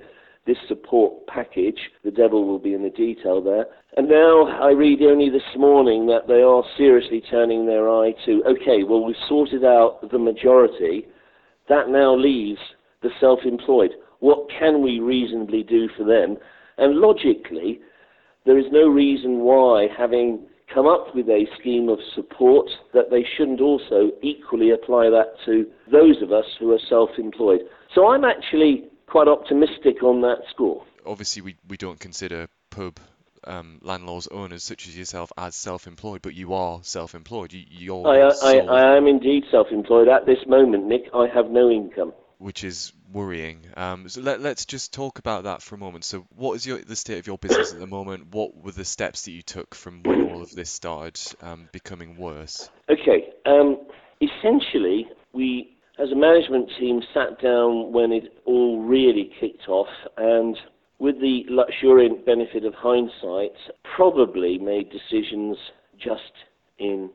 [0.49, 1.79] this support package.
[2.05, 3.67] The devil will be in the detail there.
[3.97, 8.43] And now I read only this morning that they are seriously turning their eye to,
[8.49, 11.07] okay, well, we've sorted out the majority.
[11.69, 12.61] That now leaves
[13.03, 13.91] the self employed.
[14.21, 16.39] What can we reasonably do for them?
[16.79, 17.81] And logically,
[18.47, 23.25] there is no reason why, having come up with a scheme of support, that they
[23.37, 27.61] shouldn't also equally apply that to those of us who are self employed.
[27.95, 30.85] So I'm actually quite optimistic on that score.
[31.07, 33.01] Obviously, we, we don't consider pub
[33.45, 37.53] um, landlords, owners such as yourself as self-employed, but you are self-employed.
[37.53, 40.09] You, I, I, I am indeed self-employed.
[40.09, 43.67] At this moment, Nick, I have no income which is worrying.
[43.77, 46.05] Um, so let, us just talk about that for a moment.
[46.05, 48.29] So, what is your, the state of your business at the moment?
[48.33, 52.17] What were the steps that you took from when all of this started um, becoming
[52.17, 52.71] worse?
[52.89, 53.31] Okay.
[53.45, 53.79] Um,
[54.21, 60.57] essentially, we, as a management team, sat down when it all really kicked off and
[60.99, 63.53] with the luxuriant benefit of hindsight,
[63.97, 65.57] probably made decisions
[65.97, 66.33] just
[66.79, 67.11] in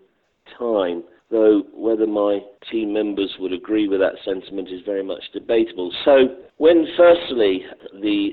[0.58, 2.40] time though whether my
[2.72, 5.92] team members would agree with that sentiment is very much debatable.
[6.06, 7.64] So, when firstly
[8.02, 8.30] the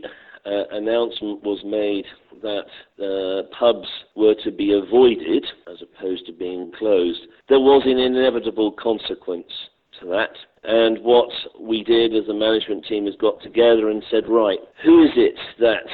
[0.47, 2.05] uh, announcement was made
[2.43, 2.65] that
[3.03, 8.73] uh, pubs were to be avoided as opposed to being closed, there was an inevitable
[8.73, 9.51] consequence
[10.01, 10.31] to that.
[10.63, 15.05] And what we did as a management team is got together and said, right, who
[15.05, 15.85] is it that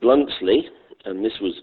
[0.00, 0.68] bluntly,
[1.04, 1.54] and this was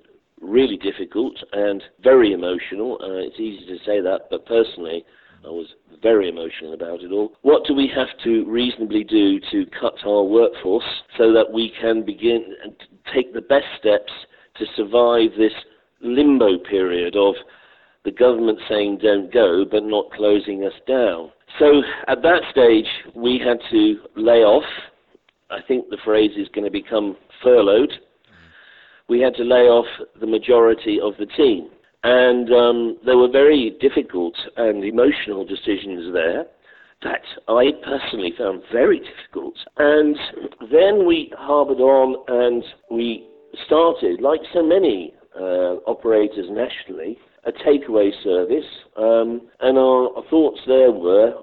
[0.43, 2.97] really difficult and very emotional.
[3.01, 5.03] Uh, it's easy to say that, but personally,
[5.45, 5.67] I was
[6.01, 7.33] very emotional about it all.
[7.41, 10.83] What do we have to reasonably do to cut our workforce
[11.17, 12.73] so that we can begin and
[13.13, 14.11] take the best steps
[14.57, 15.53] to survive this
[16.01, 17.35] limbo period of
[18.05, 21.31] the government saying don't go but not closing us down?
[21.59, 24.63] So at that stage, we had to lay off.
[25.49, 27.91] I think the phrase is going to become furloughed
[29.09, 29.85] we had to lay off
[30.19, 31.69] the majority of the team.
[32.03, 36.45] And um, there were very difficult and emotional decisions there
[37.03, 39.55] that I personally found very difficult.
[39.77, 40.15] And
[40.71, 43.27] then we harbored on and we
[43.65, 48.65] started, like so many uh, operators nationally, a takeaway service.
[48.97, 51.33] Um, and our, our thoughts there were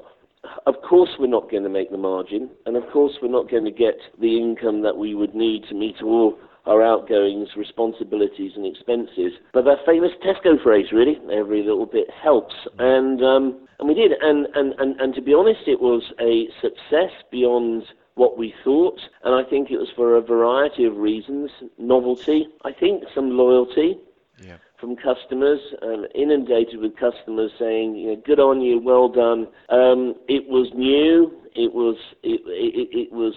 [0.67, 3.65] of course we're not going to make the margin, and of course we're not going
[3.65, 8.67] to get the income that we would need to meet all our outgoings, responsibilities, and
[8.67, 9.33] expenses.
[9.53, 12.55] But that famous Tesco phrase, really, every little bit helps.
[12.79, 14.13] And um, and we did.
[14.21, 17.85] And, and, and, and to be honest, it was a success beyond
[18.15, 19.01] what we thought.
[19.25, 23.99] And I think it was for a variety of reasons novelty, I think some loyalty.
[24.43, 24.57] Yeah.
[24.79, 30.15] From customers, um, inundated with customers saying, you know, "Good on you, well done." Um,
[30.29, 31.31] it was new.
[31.55, 33.35] It was it, it, it was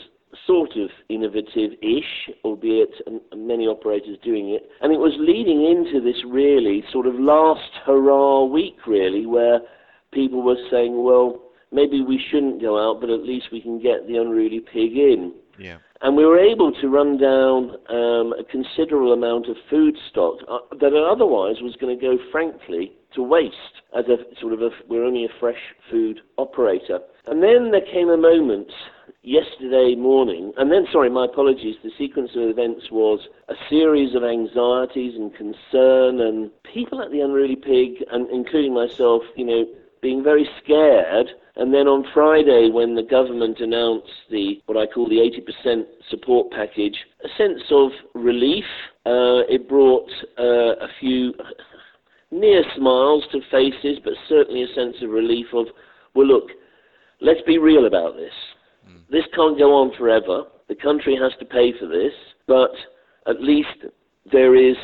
[0.48, 2.94] sort of innovative-ish, albeit
[3.36, 4.70] many operators doing it.
[4.82, 9.60] And it was leading into this really sort of last hurrah week, really, where
[10.12, 14.08] people were saying, well, maybe we shouldn't go out, but at least we can get
[14.08, 15.34] the unruly pig in.
[15.58, 15.78] Yeah.
[16.02, 20.60] And we were able to run down um, a considerable amount of food stock uh,
[20.80, 23.56] that otherwise was going to go, frankly, to waste
[23.98, 27.00] as a sort of a, we're only a fresh food operator.
[27.26, 28.72] And then there came a moment
[29.24, 33.20] yesterday morning, and then, sorry, my apologies, the sequence of events was
[33.50, 39.24] a series of anxieties and concern, and people at the Unruly Pig, and including myself,
[39.36, 39.66] you know,
[40.02, 41.28] being very scared.
[41.56, 46.52] And then on Friday, when the government announced the what I call the 80% support
[46.52, 48.66] package, a sense of relief.
[49.06, 50.10] Uh, it brought
[50.40, 51.34] uh, a few
[52.32, 55.68] near smiles to faces, but certainly a sense of relief of,
[56.16, 56.50] well, look,
[57.22, 58.34] let's be real about this.
[59.14, 60.46] This can't go on forever.
[60.68, 62.14] The country has to pay for this,
[62.48, 62.72] but
[63.28, 63.86] at least
[64.32, 64.76] there is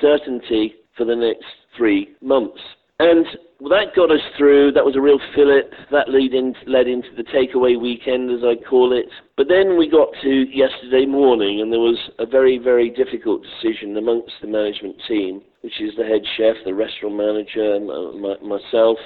[0.00, 1.44] certainty for the next
[1.76, 2.60] three months.
[2.98, 3.26] And
[3.60, 4.72] that got us through.
[4.72, 5.70] That was a real fillip.
[5.90, 9.04] That led, in, led into the takeaway weekend, as I call it.
[9.36, 13.94] But then we got to yesterday morning, and there was a very, very difficult decision
[13.98, 18.96] amongst the management team, which is the head chef, the restaurant manager, my, myself.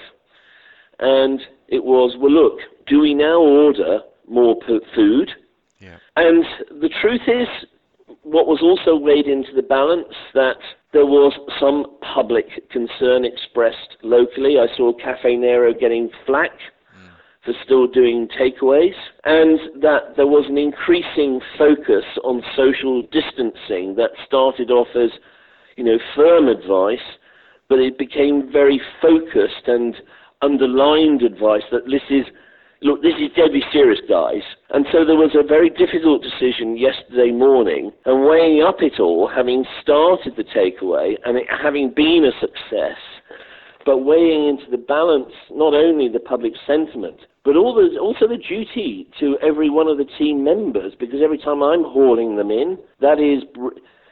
[1.01, 4.57] And it was, well, look, do we now order more
[4.95, 5.31] food?
[5.81, 5.97] Yeah.
[6.17, 6.45] And
[6.81, 7.49] the truth is,
[8.23, 10.57] what was also weighed into the balance that
[10.93, 14.59] there was some public concern expressed locally.
[14.59, 17.11] I saw Caffè Nero getting flack mm.
[17.45, 24.11] for still doing takeaways, and that there was an increasing focus on social distancing that
[24.27, 25.11] started off as,
[25.77, 27.05] you know, firm advice,
[27.69, 29.95] but it became very focused and
[30.41, 32.25] underlined advice that this is
[32.83, 34.43] look, this is deadly serious, guys.
[34.71, 39.29] And so there was a very difficult decision yesterday morning, and weighing up it all,
[39.29, 42.99] having started the takeaway and it having been a success,
[43.85, 49.39] but weighing into the balance not only the public sentiment, but also the duty to
[49.43, 53.43] every one of the team members, because every time I'm hauling them in, that is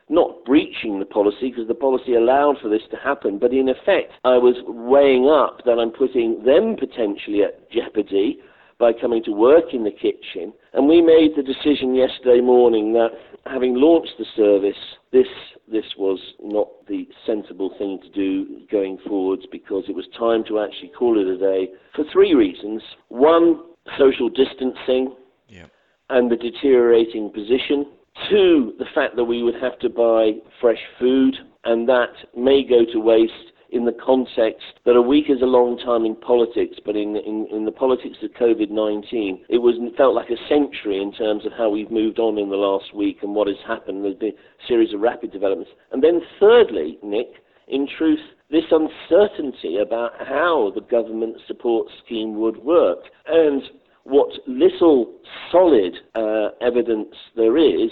[0.08, 4.12] not breaching the policy because the policy allowed for this to happen, but in effect,
[4.24, 8.40] I was weighing up that I'm putting them potentially at jeopardy
[8.78, 10.52] by coming to work in the kitchen.
[10.72, 13.10] And we made the decision yesterday morning that
[13.46, 14.76] having launched the service,
[15.12, 15.26] this
[15.68, 20.60] this was not the sensible thing to do going forwards because it was time to
[20.60, 22.82] actually call it a day for three reasons.
[23.08, 23.62] One,
[23.98, 25.16] social distancing
[25.48, 25.66] yeah.
[26.08, 27.86] and the deteriorating position
[28.30, 32.84] Two, the fact that we would have to buy fresh food, and that may go
[32.92, 36.96] to waste in the context that a week is a long time in politics, but
[36.96, 41.12] in, in, in the politics of COVID 19, it was felt like a century in
[41.12, 44.04] terms of how we've moved on in the last week and what has happened.
[44.04, 45.70] There's been a series of rapid developments.
[45.92, 47.28] And then, thirdly, Nick,
[47.68, 48.20] in truth,
[48.50, 52.98] this uncertainty about how the government support scheme would work.
[53.26, 53.62] And
[54.04, 55.12] what little
[55.50, 57.90] solid uh, evidence there is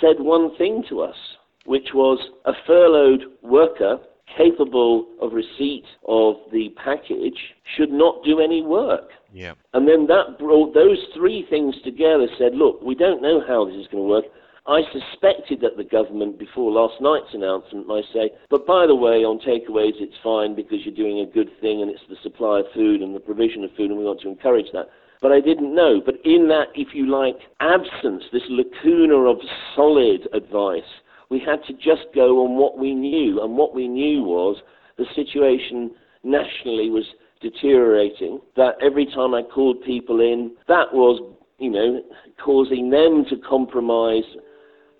[0.00, 1.16] said one thing to us,
[1.64, 3.98] which was a furloughed worker
[4.36, 7.38] capable of receipt of the package
[7.76, 9.10] should not do any work.
[9.32, 9.54] Yeah.
[9.74, 13.76] And then that brought those three things together said, look, we don't know how this
[13.76, 14.24] is going to work.
[14.66, 19.22] I suspected that the government, before last night's announcement, might say, but by the way,
[19.22, 22.66] on takeaways it's fine because you're doing a good thing and it's the supply of
[22.74, 25.74] food and the provision of food and we want to encourage that but I didn't
[25.74, 26.00] know.
[26.04, 29.38] But in that, if you like, absence, this lacuna of
[29.74, 30.82] solid advice,
[31.30, 33.42] we had to just go on what we knew.
[33.42, 34.56] And what we knew was
[34.96, 35.90] the situation
[36.22, 37.04] nationally was
[37.40, 41.20] deteriorating, that every time I called people in, that was,
[41.58, 42.02] you know,
[42.42, 44.24] causing them to compromise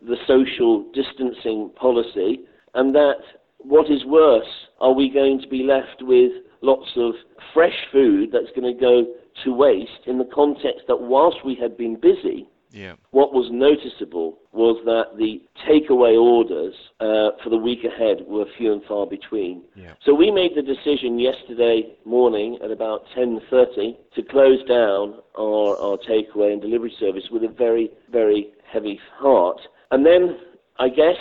[0.06, 2.40] the social distancing policy,
[2.74, 3.16] and that
[3.58, 4.44] what is worse,
[4.80, 7.14] are we going to be left with lots of
[7.54, 9.06] fresh food that's going to go
[9.44, 12.94] to waste in the context that whilst we had been busy, yeah.
[13.10, 18.72] What was noticeable was that the takeaway orders uh, for the week ahead were few
[18.72, 19.62] and far between.
[19.74, 19.94] Yeah.
[20.04, 25.98] So we made the decision yesterday morning at about 10:30 to close down our, our
[26.08, 29.60] takeaway and delivery service with a very, very heavy heart.
[29.90, 30.38] And then
[30.78, 31.16] I guess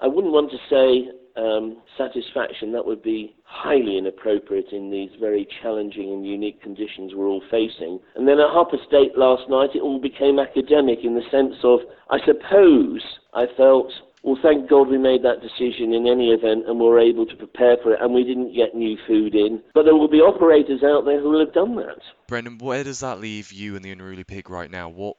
[0.00, 5.46] I wouldn't want to say um, satisfaction, that would be highly inappropriate in these very
[5.62, 8.00] challenging and unique conditions we're all facing.
[8.14, 11.80] And then at Harper State last night, it all became academic in the sense of,
[12.10, 13.02] I suppose,
[13.34, 17.26] I felt, well, thank God we made that decision in any event and were able
[17.26, 19.62] to prepare for it, and we didn't get new food in.
[19.74, 22.00] But there will be operators out there who will have done that.
[22.26, 24.88] Brendan, where does that leave you and the Unruly Pig right now?
[24.88, 25.16] What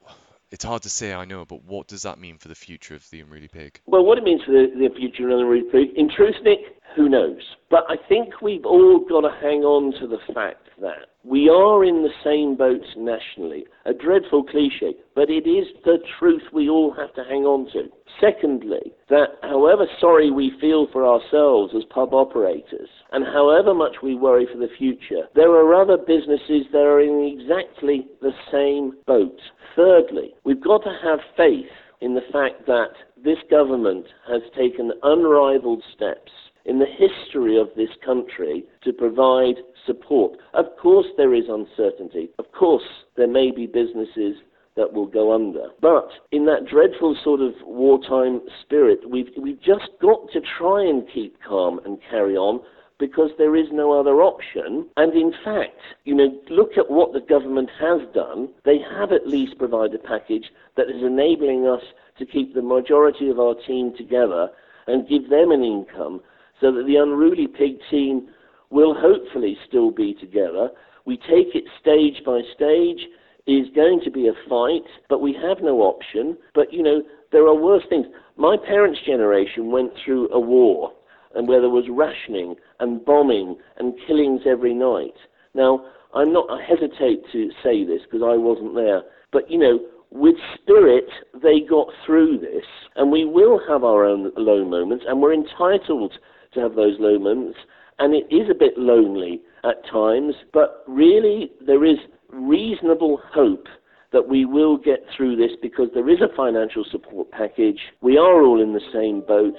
[0.52, 3.10] it's hard to say, I know, but what does that mean for the future of
[3.10, 3.82] the Unruly Pig?
[3.86, 6.60] Well, what it means for the, the future of the Unruly Pig, in truth, Nick,
[6.96, 7.42] who knows?
[7.70, 11.84] But I think we've all got to hang on to the fact that we are
[11.84, 13.66] in the same boat nationally.
[13.86, 17.90] A dreadful cliche, but it is the truth we all have to hang on to.
[18.22, 24.16] Secondly, that however sorry we feel for ourselves as pub operators, and however much we
[24.16, 29.38] worry for the future, there are other businesses that are in exactly the same boat.
[29.76, 31.68] Thirdly, we've got to have faith
[32.00, 36.32] in the fact that this government has taken unrivaled steps
[36.68, 39.56] in the history of this country to provide
[39.86, 40.38] support.
[40.54, 42.30] Of course, there is uncertainty.
[42.38, 42.84] Of course,
[43.16, 44.36] there may be businesses
[44.76, 45.70] that will go under.
[45.82, 51.08] But in that dreadful sort of wartime spirit, we've, we've just got to try and
[51.12, 52.62] keep calm and carry on
[53.00, 54.88] because there is no other option.
[54.98, 58.50] And in fact, you know, look at what the government has done.
[58.66, 61.84] They have at least provided a package that is enabling us
[62.20, 64.50] to keep the majority of our team together
[64.88, 66.22] and give them an income
[66.62, 68.28] so that the unruly pig team
[68.70, 70.70] will hopefully still be together.
[71.06, 73.08] We take it stage by stage.
[73.46, 76.38] It is going to be a fight, but we have no option.
[76.54, 77.02] But you know,
[77.32, 78.08] there are worse things.
[78.36, 80.92] My parents' generation went through a war,
[81.34, 85.16] and where there was rationing and bombing and killings every night.
[85.54, 86.50] Now, I'm not.
[86.50, 89.80] I hesitate to say this because I wasn't there, but you know,
[90.12, 91.08] with spirit,
[91.42, 96.14] they got through this, and we will have our own low moments, and we're entitled
[96.54, 97.58] to have those low moments.
[98.00, 101.98] And it is a bit lonely at times, but really there is
[102.30, 103.68] reasonable hope
[104.12, 107.80] that we will get through this because there is a financial support package.
[108.02, 109.56] We are all in the same boat.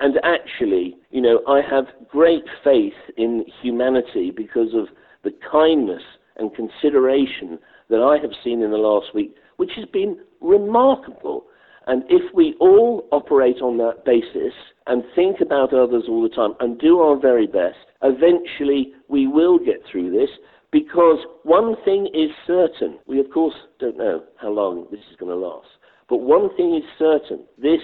[0.00, 4.88] And actually, you know, I have great faith in humanity because of
[5.24, 6.02] the kindness
[6.36, 7.58] and consideration
[7.90, 11.44] that I have seen in the last week, which has been remarkable.
[11.88, 14.52] And if we all operate on that basis
[14.86, 19.58] and think about others all the time and do our very best, eventually we will
[19.58, 20.28] get through this
[20.70, 22.98] because one thing is certain.
[23.06, 25.68] We, of course, don't know how long this is going to last.
[26.10, 27.80] But one thing is certain this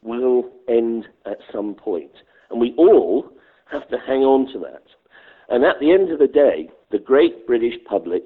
[0.00, 2.12] will end at some point.
[2.50, 3.32] And we all
[3.70, 4.82] have to hang on to that.
[5.50, 8.24] And at the end of the day, the great British public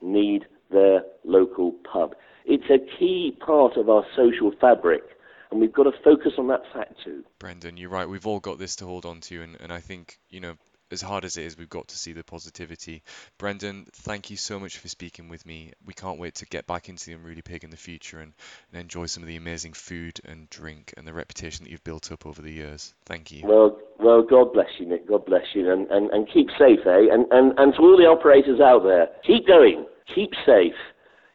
[0.00, 2.14] need their local pub.
[2.48, 5.02] It's a key part of our social fabric,
[5.50, 7.22] and we've got to focus on that fact too.
[7.38, 8.08] Brendan, you're right.
[8.08, 10.54] We've all got this to hold on to, and, and I think, you know,
[10.90, 13.02] as hard as it is, we've got to see the positivity.
[13.36, 15.74] Brendan, thank you so much for speaking with me.
[15.84, 18.32] We can't wait to get back into the Unruly Pig in the future and,
[18.72, 22.10] and enjoy some of the amazing food and drink and the reputation that you've built
[22.10, 22.94] up over the years.
[23.04, 23.46] Thank you.
[23.46, 25.06] Well, well, God bless you, Nick.
[25.06, 27.12] God bless you, and, and, and keep safe, eh?
[27.12, 29.84] And, and, and to all the operators out there, keep going,
[30.14, 30.72] keep safe.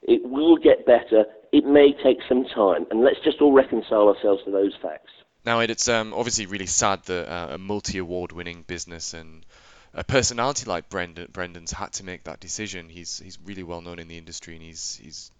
[0.04, 1.26] It will get better.
[1.52, 5.12] It may take some time, and let's just all reconcile ourselves to those facts.
[5.46, 9.46] Now, it's um, obviously really sad that uh, a multi-award-winning business and
[9.94, 12.90] a personality like Brendan, Brendan's had to make that decision.
[12.90, 15.32] He's he's really well known in the industry and he's he's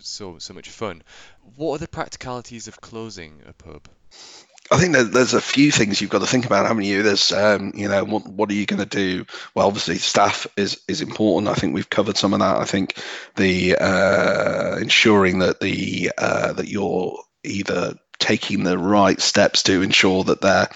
[0.00, 1.02] so so much fun.
[1.56, 3.88] What are the practicalities of closing a pub?
[4.72, 6.64] I think there's a few things you've got to think about.
[6.74, 7.02] Many you?
[7.02, 9.26] There's, um, you know, what, what are you going to do?
[9.54, 11.50] Well, obviously, staff is is important.
[11.50, 12.56] I think we've covered some of that.
[12.58, 12.96] I think
[13.34, 20.22] the uh, ensuring that the uh, that you're either taking the right steps to ensure
[20.24, 20.68] that they're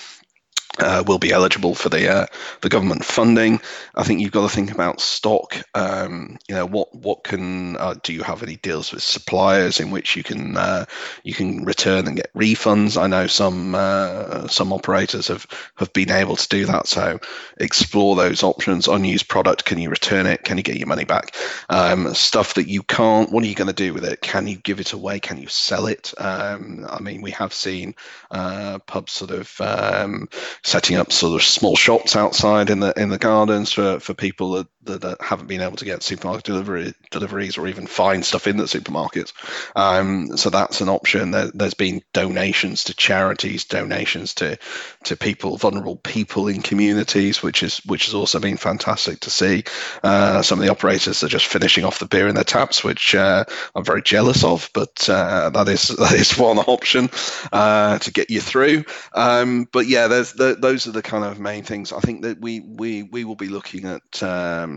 [0.78, 2.26] uh, will be eligible for the uh,
[2.60, 3.60] the government funding.
[3.94, 5.56] I think you've got to think about stock.
[5.74, 9.90] Um, you know, what what can uh, do you have any deals with suppliers in
[9.90, 10.84] which you can uh,
[11.22, 13.00] you can return and get refunds?
[13.00, 15.46] I know some uh, some operators have
[15.76, 16.86] have been able to do that.
[16.86, 17.18] So
[17.58, 18.88] explore those options.
[18.88, 20.44] Unused product, can you return it?
[20.44, 21.34] Can you get your money back?
[21.70, 24.20] Um, stuff that you can't, what are you going to do with it?
[24.20, 25.20] Can you give it away?
[25.20, 26.12] Can you sell it?
[26.18, 27.94] Um, I mean, we have seen
[28.30, 30.28] uh, pubs sort of um,
[30.64, 34.52] setting up sort of small shops outside in the in the gardens for, for people
[34.52, 38.56] that, that haven't been able to get supermarket delivery deliveries or even find stuff in
[38.56, 39.32] the supermarkets.
[39.76, 41.30] Um, so that's an option.
[41.30, 44.58] There, has been donations to charities, donations to
[45.04, 49.64] to people, vulnerable people in communities, which is which has also been fantastic to see.
[50.02, 53.14] Uh, some of the operators are just finishing off the beer in their taps, which
[53.14, 57.10] uh, I'm very jealous of, but uh, that is that is one option
[57.52, 58.84] uh, to get you through.
[59.14, 61.92] Um, but yeah, there's the those are the kind of main things.
[61.92, 64.73] I think that we we we will be looking at um,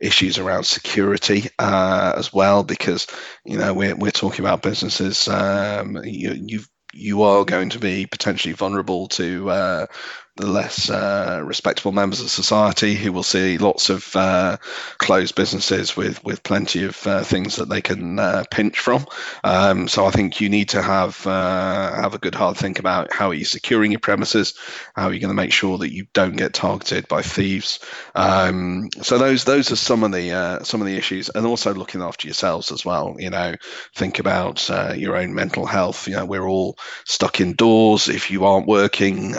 [0.00, 3.06] issues around security uh, as well because
[3.44, 5.28] you know we're we're talking about businesses.
[5.28, 9.86] Um, you, you've you are going to be potentially vulnerable to uh,
[10.36, 14.56] the less uh, respectable members of society who will see lots of uh,
[14.98, 19.04] closed businesses with with plenty of uh, things that they can uh, pinch from.
[19.44, 23.12] Um, so I think you need to have uh, have a good hard think about
[23.12, 24.54] how are you securing your premises,
[24.94, 27.80] how are you going to make sure that you don't get targeted by thieves.
[28.14, 31.74] Um, so those those are some of the uh, some of the issues, and also
[31.74, 33.16] looking after yourselves as well.
[33.18, 33.56] You know,
[33.94, 36.08] think about your own mental health.
[36.08, 38.08] You know, we're all stuck indoors.
[38.08, 39.34] If you aren't working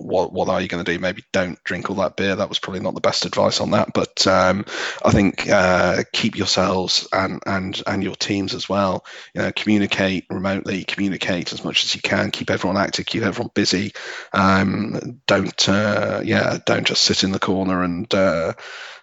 [0.00, 0.98] what what are you going to do?
[0.98, 2.36] Maybe don't drink all that beer.
[2.36, 3.92] That was probably not the best advice on that.
[3.92, 4.64] But um,
[5.04, 9.04] I think uh, keep yourselves and and and your teams as well.
[9.34, 12.30] You know, communicate remotely, communicate as much as you can.
[12.30, 13.92] Keep everyone active, keep everyone busy.
[14.32, 18.54] Um, don't uh, yeah, don't just sit in the corner and uh,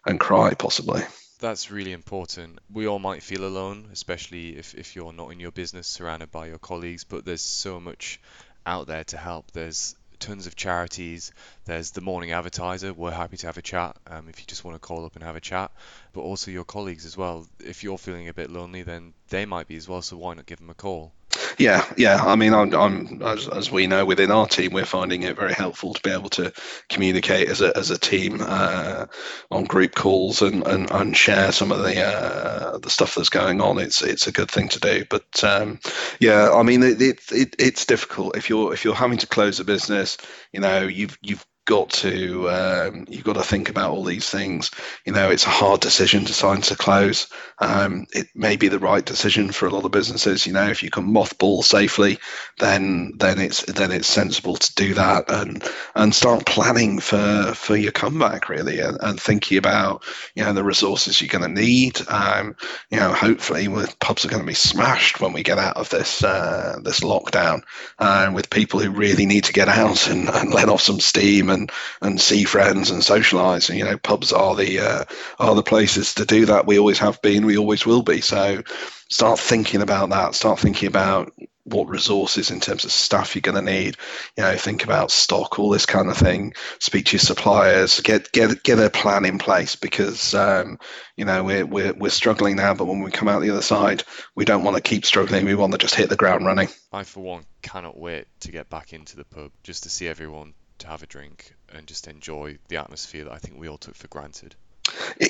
[0.06, 1.04] and cry possibly
[1.40, 2.60] that's really important.
[2.72, 6.48] We all might feel alone, especially if, if you're not in your business surrounded by
[6.48, 8.20] your colleagues, but there's so much
[8.66, 9.52] out there to help.
[9.52, 11.32] There's tons of charities.
[11.66, 12.94] There's the Morning Advertiser.
[12.94, 15.24] We're happy to have a chat um, if you just want to call up and
[15.24, 15.72] have a chat.
[16.14, 17.48] But also your colleagues as well.
[17.60, 20.02] If you're feeling a bit lonely, then they might be as well.
[20.02, 21.14] So why not give them a call?
[21.58, 22.24] Yeah, yeah.
[22.24, 25.54] I mean, I'm, I'm as, as, we know within our team, we're finding it very
[25.54, 26.52] helpful to be able to
[26.90, 29.06] communicate as a, as a team uh,
[29.52, 33.62] on group calls and, and, and share some of the uh, the stuff that's going
[33.62, 33.78] on.
[33.78, 35.06] It's it's a good thing to do.
[35.10, 35.80] But um,
[36.20, 39.60] yeah, I mean, it, it, it, it's difficult if you're if you're having to close
[39.60, 40.18] a business.
[40.52, 44.72] You know, you've you've got to um, you've got to think about all these things.
[45.06, 47.28] You know, it's a hard decision to sign to close.
[47.60, 50.48] Um, it may be the right decision for a lot of businesses.
[50.48, 52.18] You know, if you can mothball safely,
[52.58, 55.64] then then it's then it's sensible to do that and
[55.96, 60.04] and start planning for for your comeback really and, and thinking about
[60.34, 62.00] you know the resources you're going to need.
[62.08, 62.56] Um,
[62.90, 65.90] you know, hopefully, with pubs are going to be smashed when we get out of
[65.92, 67.62] this uh, this lockdown,
[68.00, 71.00] and uh, with people who really need to get out and, and let off some
[71.00, 73.76] steam and and and see friends and socialise.
[73.76, 75.06] You know, pubs are the uh,
[75.40, 76.66] are the places to do that.
[76.66, 77.46] We always have been.
[77.46, 78.22] We always will be.
[78.22, 78.64] So
[79.10, 80.36] start thinking about that.
[80.36, 81.32] Start thinking about
[81.72, 83.98] what resources in terms of staff you're going to need.
[84.38, 86.54] You know, think about stock, all this kind of thing.
[86.80, 88.00] Speak to your suppliers.
[88.02, 90.80] Get get get a plan in place because um,
[91.16, 94.04] you know we're we're we're struggling now, but when we come out the other side,
[94.36, 95.46] we don't want to keep struggling.
[95.46, 96.70] We want to just hit the ground running.
[96.92, 100.54] I, for one, cannot wait to get back into the pub just to see everyone,
[100.80, 103.96] to have a drink, and just enjoy the atmosphere that I think we all took
[103.96, 104.56] for granted.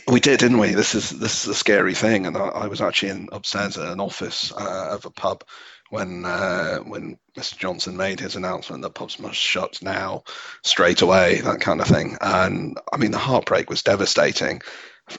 [0.08, 0.74] We did, didn't we?
[0.74, 3.91] This is this is a scary thing, and I, I was actually in upstairs at
[3.91, 5.43] an office uh, of a pub
[5.89, 7.58] when uh, when Mr.
[7.58, 10.24] Johnson made his announcement that pubs must shut now,
[10.64, 12.18] straight away, that kind of thing.
[12.22, 14.62] And I mean, the heartbreak was devastating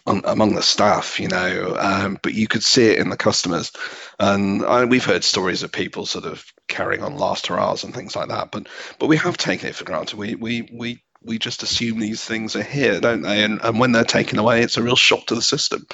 [0.07, 3.73] among the staff, you know, um, but you could see it in the customers.
[4.19, 8.17] And I, we've heard stories of people sort of carrying on last hurrahs and things
[8.17, 8.51] like that.
[8.51, 8.69] But
[8.99, 10.17] but we have taken it for granted.
[10.17, 13.45] We we we we just assume these things are here, don't they?
[13.45, 15.87] And, and when they're taken away, it's a real shock to the system.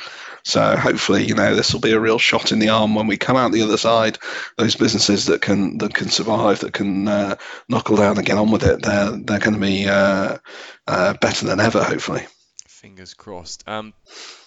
[0.44, 3.16] So hopefully, you know, this will be a real shot in the arm when we
[3.16, 4.18] come out the other side.
[4.56, 7.36] Those businesses that can that can survive, that can uh,
[7.68, 10.38] knuckle down and get on with it, they're they're going to be uh,
[10.86, 12.24] uh, better than ever, hopefully.
[12.68, 13.64] Fingers crossed.
[13.66, 13.94] Um,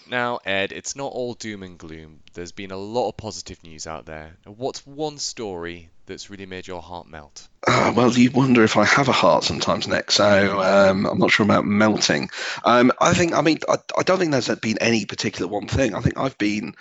[0.10, 2.20] now, Ed, it's not all doom and gloom.
[2.34, 4.38] There's been a lot of positive news out there.
[4.45, 7.47] What's one story that's really made your heart melt?
[7.68, 10.12] Uh, well, you wonder if I have a heart sometimes, Nick.
[10.12, 12.30] So um, I'm not sure about melting.
[12.64, 15.93] Um, I think, I mean, I, I don't think there's been any particular one thing.
[15.93, 16.76] I think I've been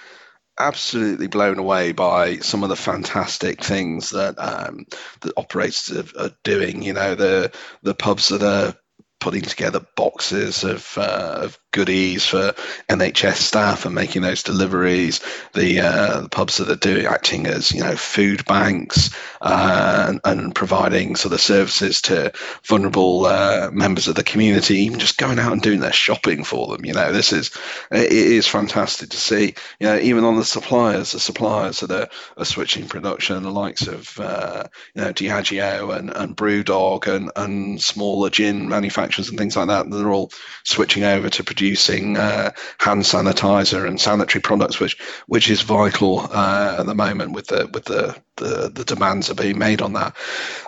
[0.58, 4.86] absolutely blown away by some of the fantastic things that um,
[5.20, 6.82] that operators are, are, doing.
[6.82, 7.52] You know, the
[7.82, 8.74] the pubs that are
[9.20, 12.54] putting together boxes of, uh, of goodies for
[12.88, 15.20] NHS staff and making those deliveries.
[15.54, 19.10] The, uh, the pubs that are doing acting as you know food banks
[19.40, 22.32] uh, and, and, providing sort of services to
[22.64, 26.68] vulnerable uh, members of the community, even just going out and doing their shopping for
[26.68, 26.84] them.
[26.84, 27.50] You know, this is
[27.90, 29.54] it is fantastic to see.
[29.80, 33.86] You know, even on the suppliers, the suppliers that are, are switching production, the likes
[33.86, 34.64] of uh,
[34.94, 39.90] you know Diageo and, and BrewDog and, and smaller gin manufacturers and things like that.
[39.90, 40.30] They're all
[40.64, 46.76] switching over to producing uh, hand sanitizer and sanitary products, which which is vital uh,
[46.80, 49.94] at the moment with the with the, the, the demands that are being made on
[49.94, 50.14] that.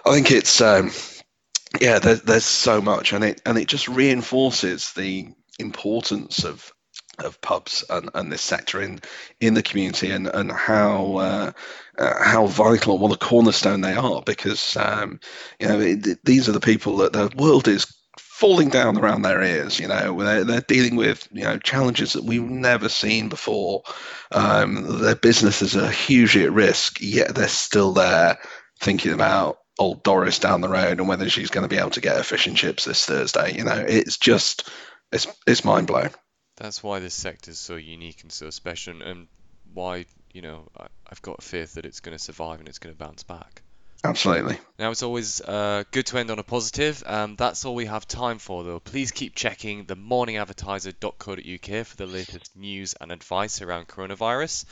[0.06, 0.90] I think it's um,
[1.80, 5.28] yeah, there, there's so much, and it and it just reinforces the
[5.58, 6.72] importance of
[7.24, 9.00] of pubs and, and this sector in
[9.40, 11.52] in the community and and how uh,
[11.98, 15.20] uh, how vital what a cornerstone they are because um,
[15.58, 17.86] you know it, these are the people that the world is
[18.40, 19.78] falling down around their ears.
[19.78, 23.82] You know, they're, they're dealing with you know challenges that we've never seen before.
[24.32, 28.38] Um, their businesses are hugely at risk, yet they're still there
[28.80, 32.00] thinking about old Doris down the road and whether she's going to be able to
[32.00, 33.56] get her fish and chips this Thursday.
[33.56, 34.70] You know, it's just
[35.12, 36.14] it's it's mind blowing.
[36.56, 39.28] That's why this sector is so unique and so special, and
[39.74, 40.66] why you know
[41.06, 43.62] I've got faith that it's going to survive and it's going to bounce back.
[44.02, 44.58] Absolutely.
[44.78, 47.02] Now, it's always uh, good to end on a positive.
[47.04, 48.80] Um, that's all we have time for, though.
[48.80, 54.64] Please keep checking the themorningadvertiser.co.uk for the latest news and advice around coronavirus.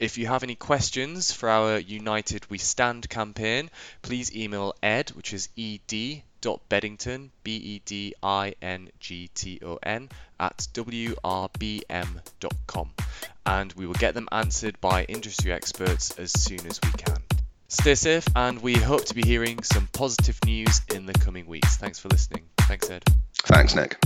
[0.00, 3.70] If you have any questions for our United We Stand campaign,
[4.02, 6.22] please email ed, which is ed
[6.68, 8.18] bedington b-e-d-i-n-g-t-o-n
[10.40, 11.70] at wrbm.com
[13.46, 17.31] and we will get them answered by industry experts as soon as we can
[17.72, 21.78] Stay safe, and we hope to be hearing some positive news in the coming weeks.
[21.78, 22.42] Thanks for listening.
[22.58, 23.02] Thanks, Ed.
[23.44, 23.96] Thanks, Nick.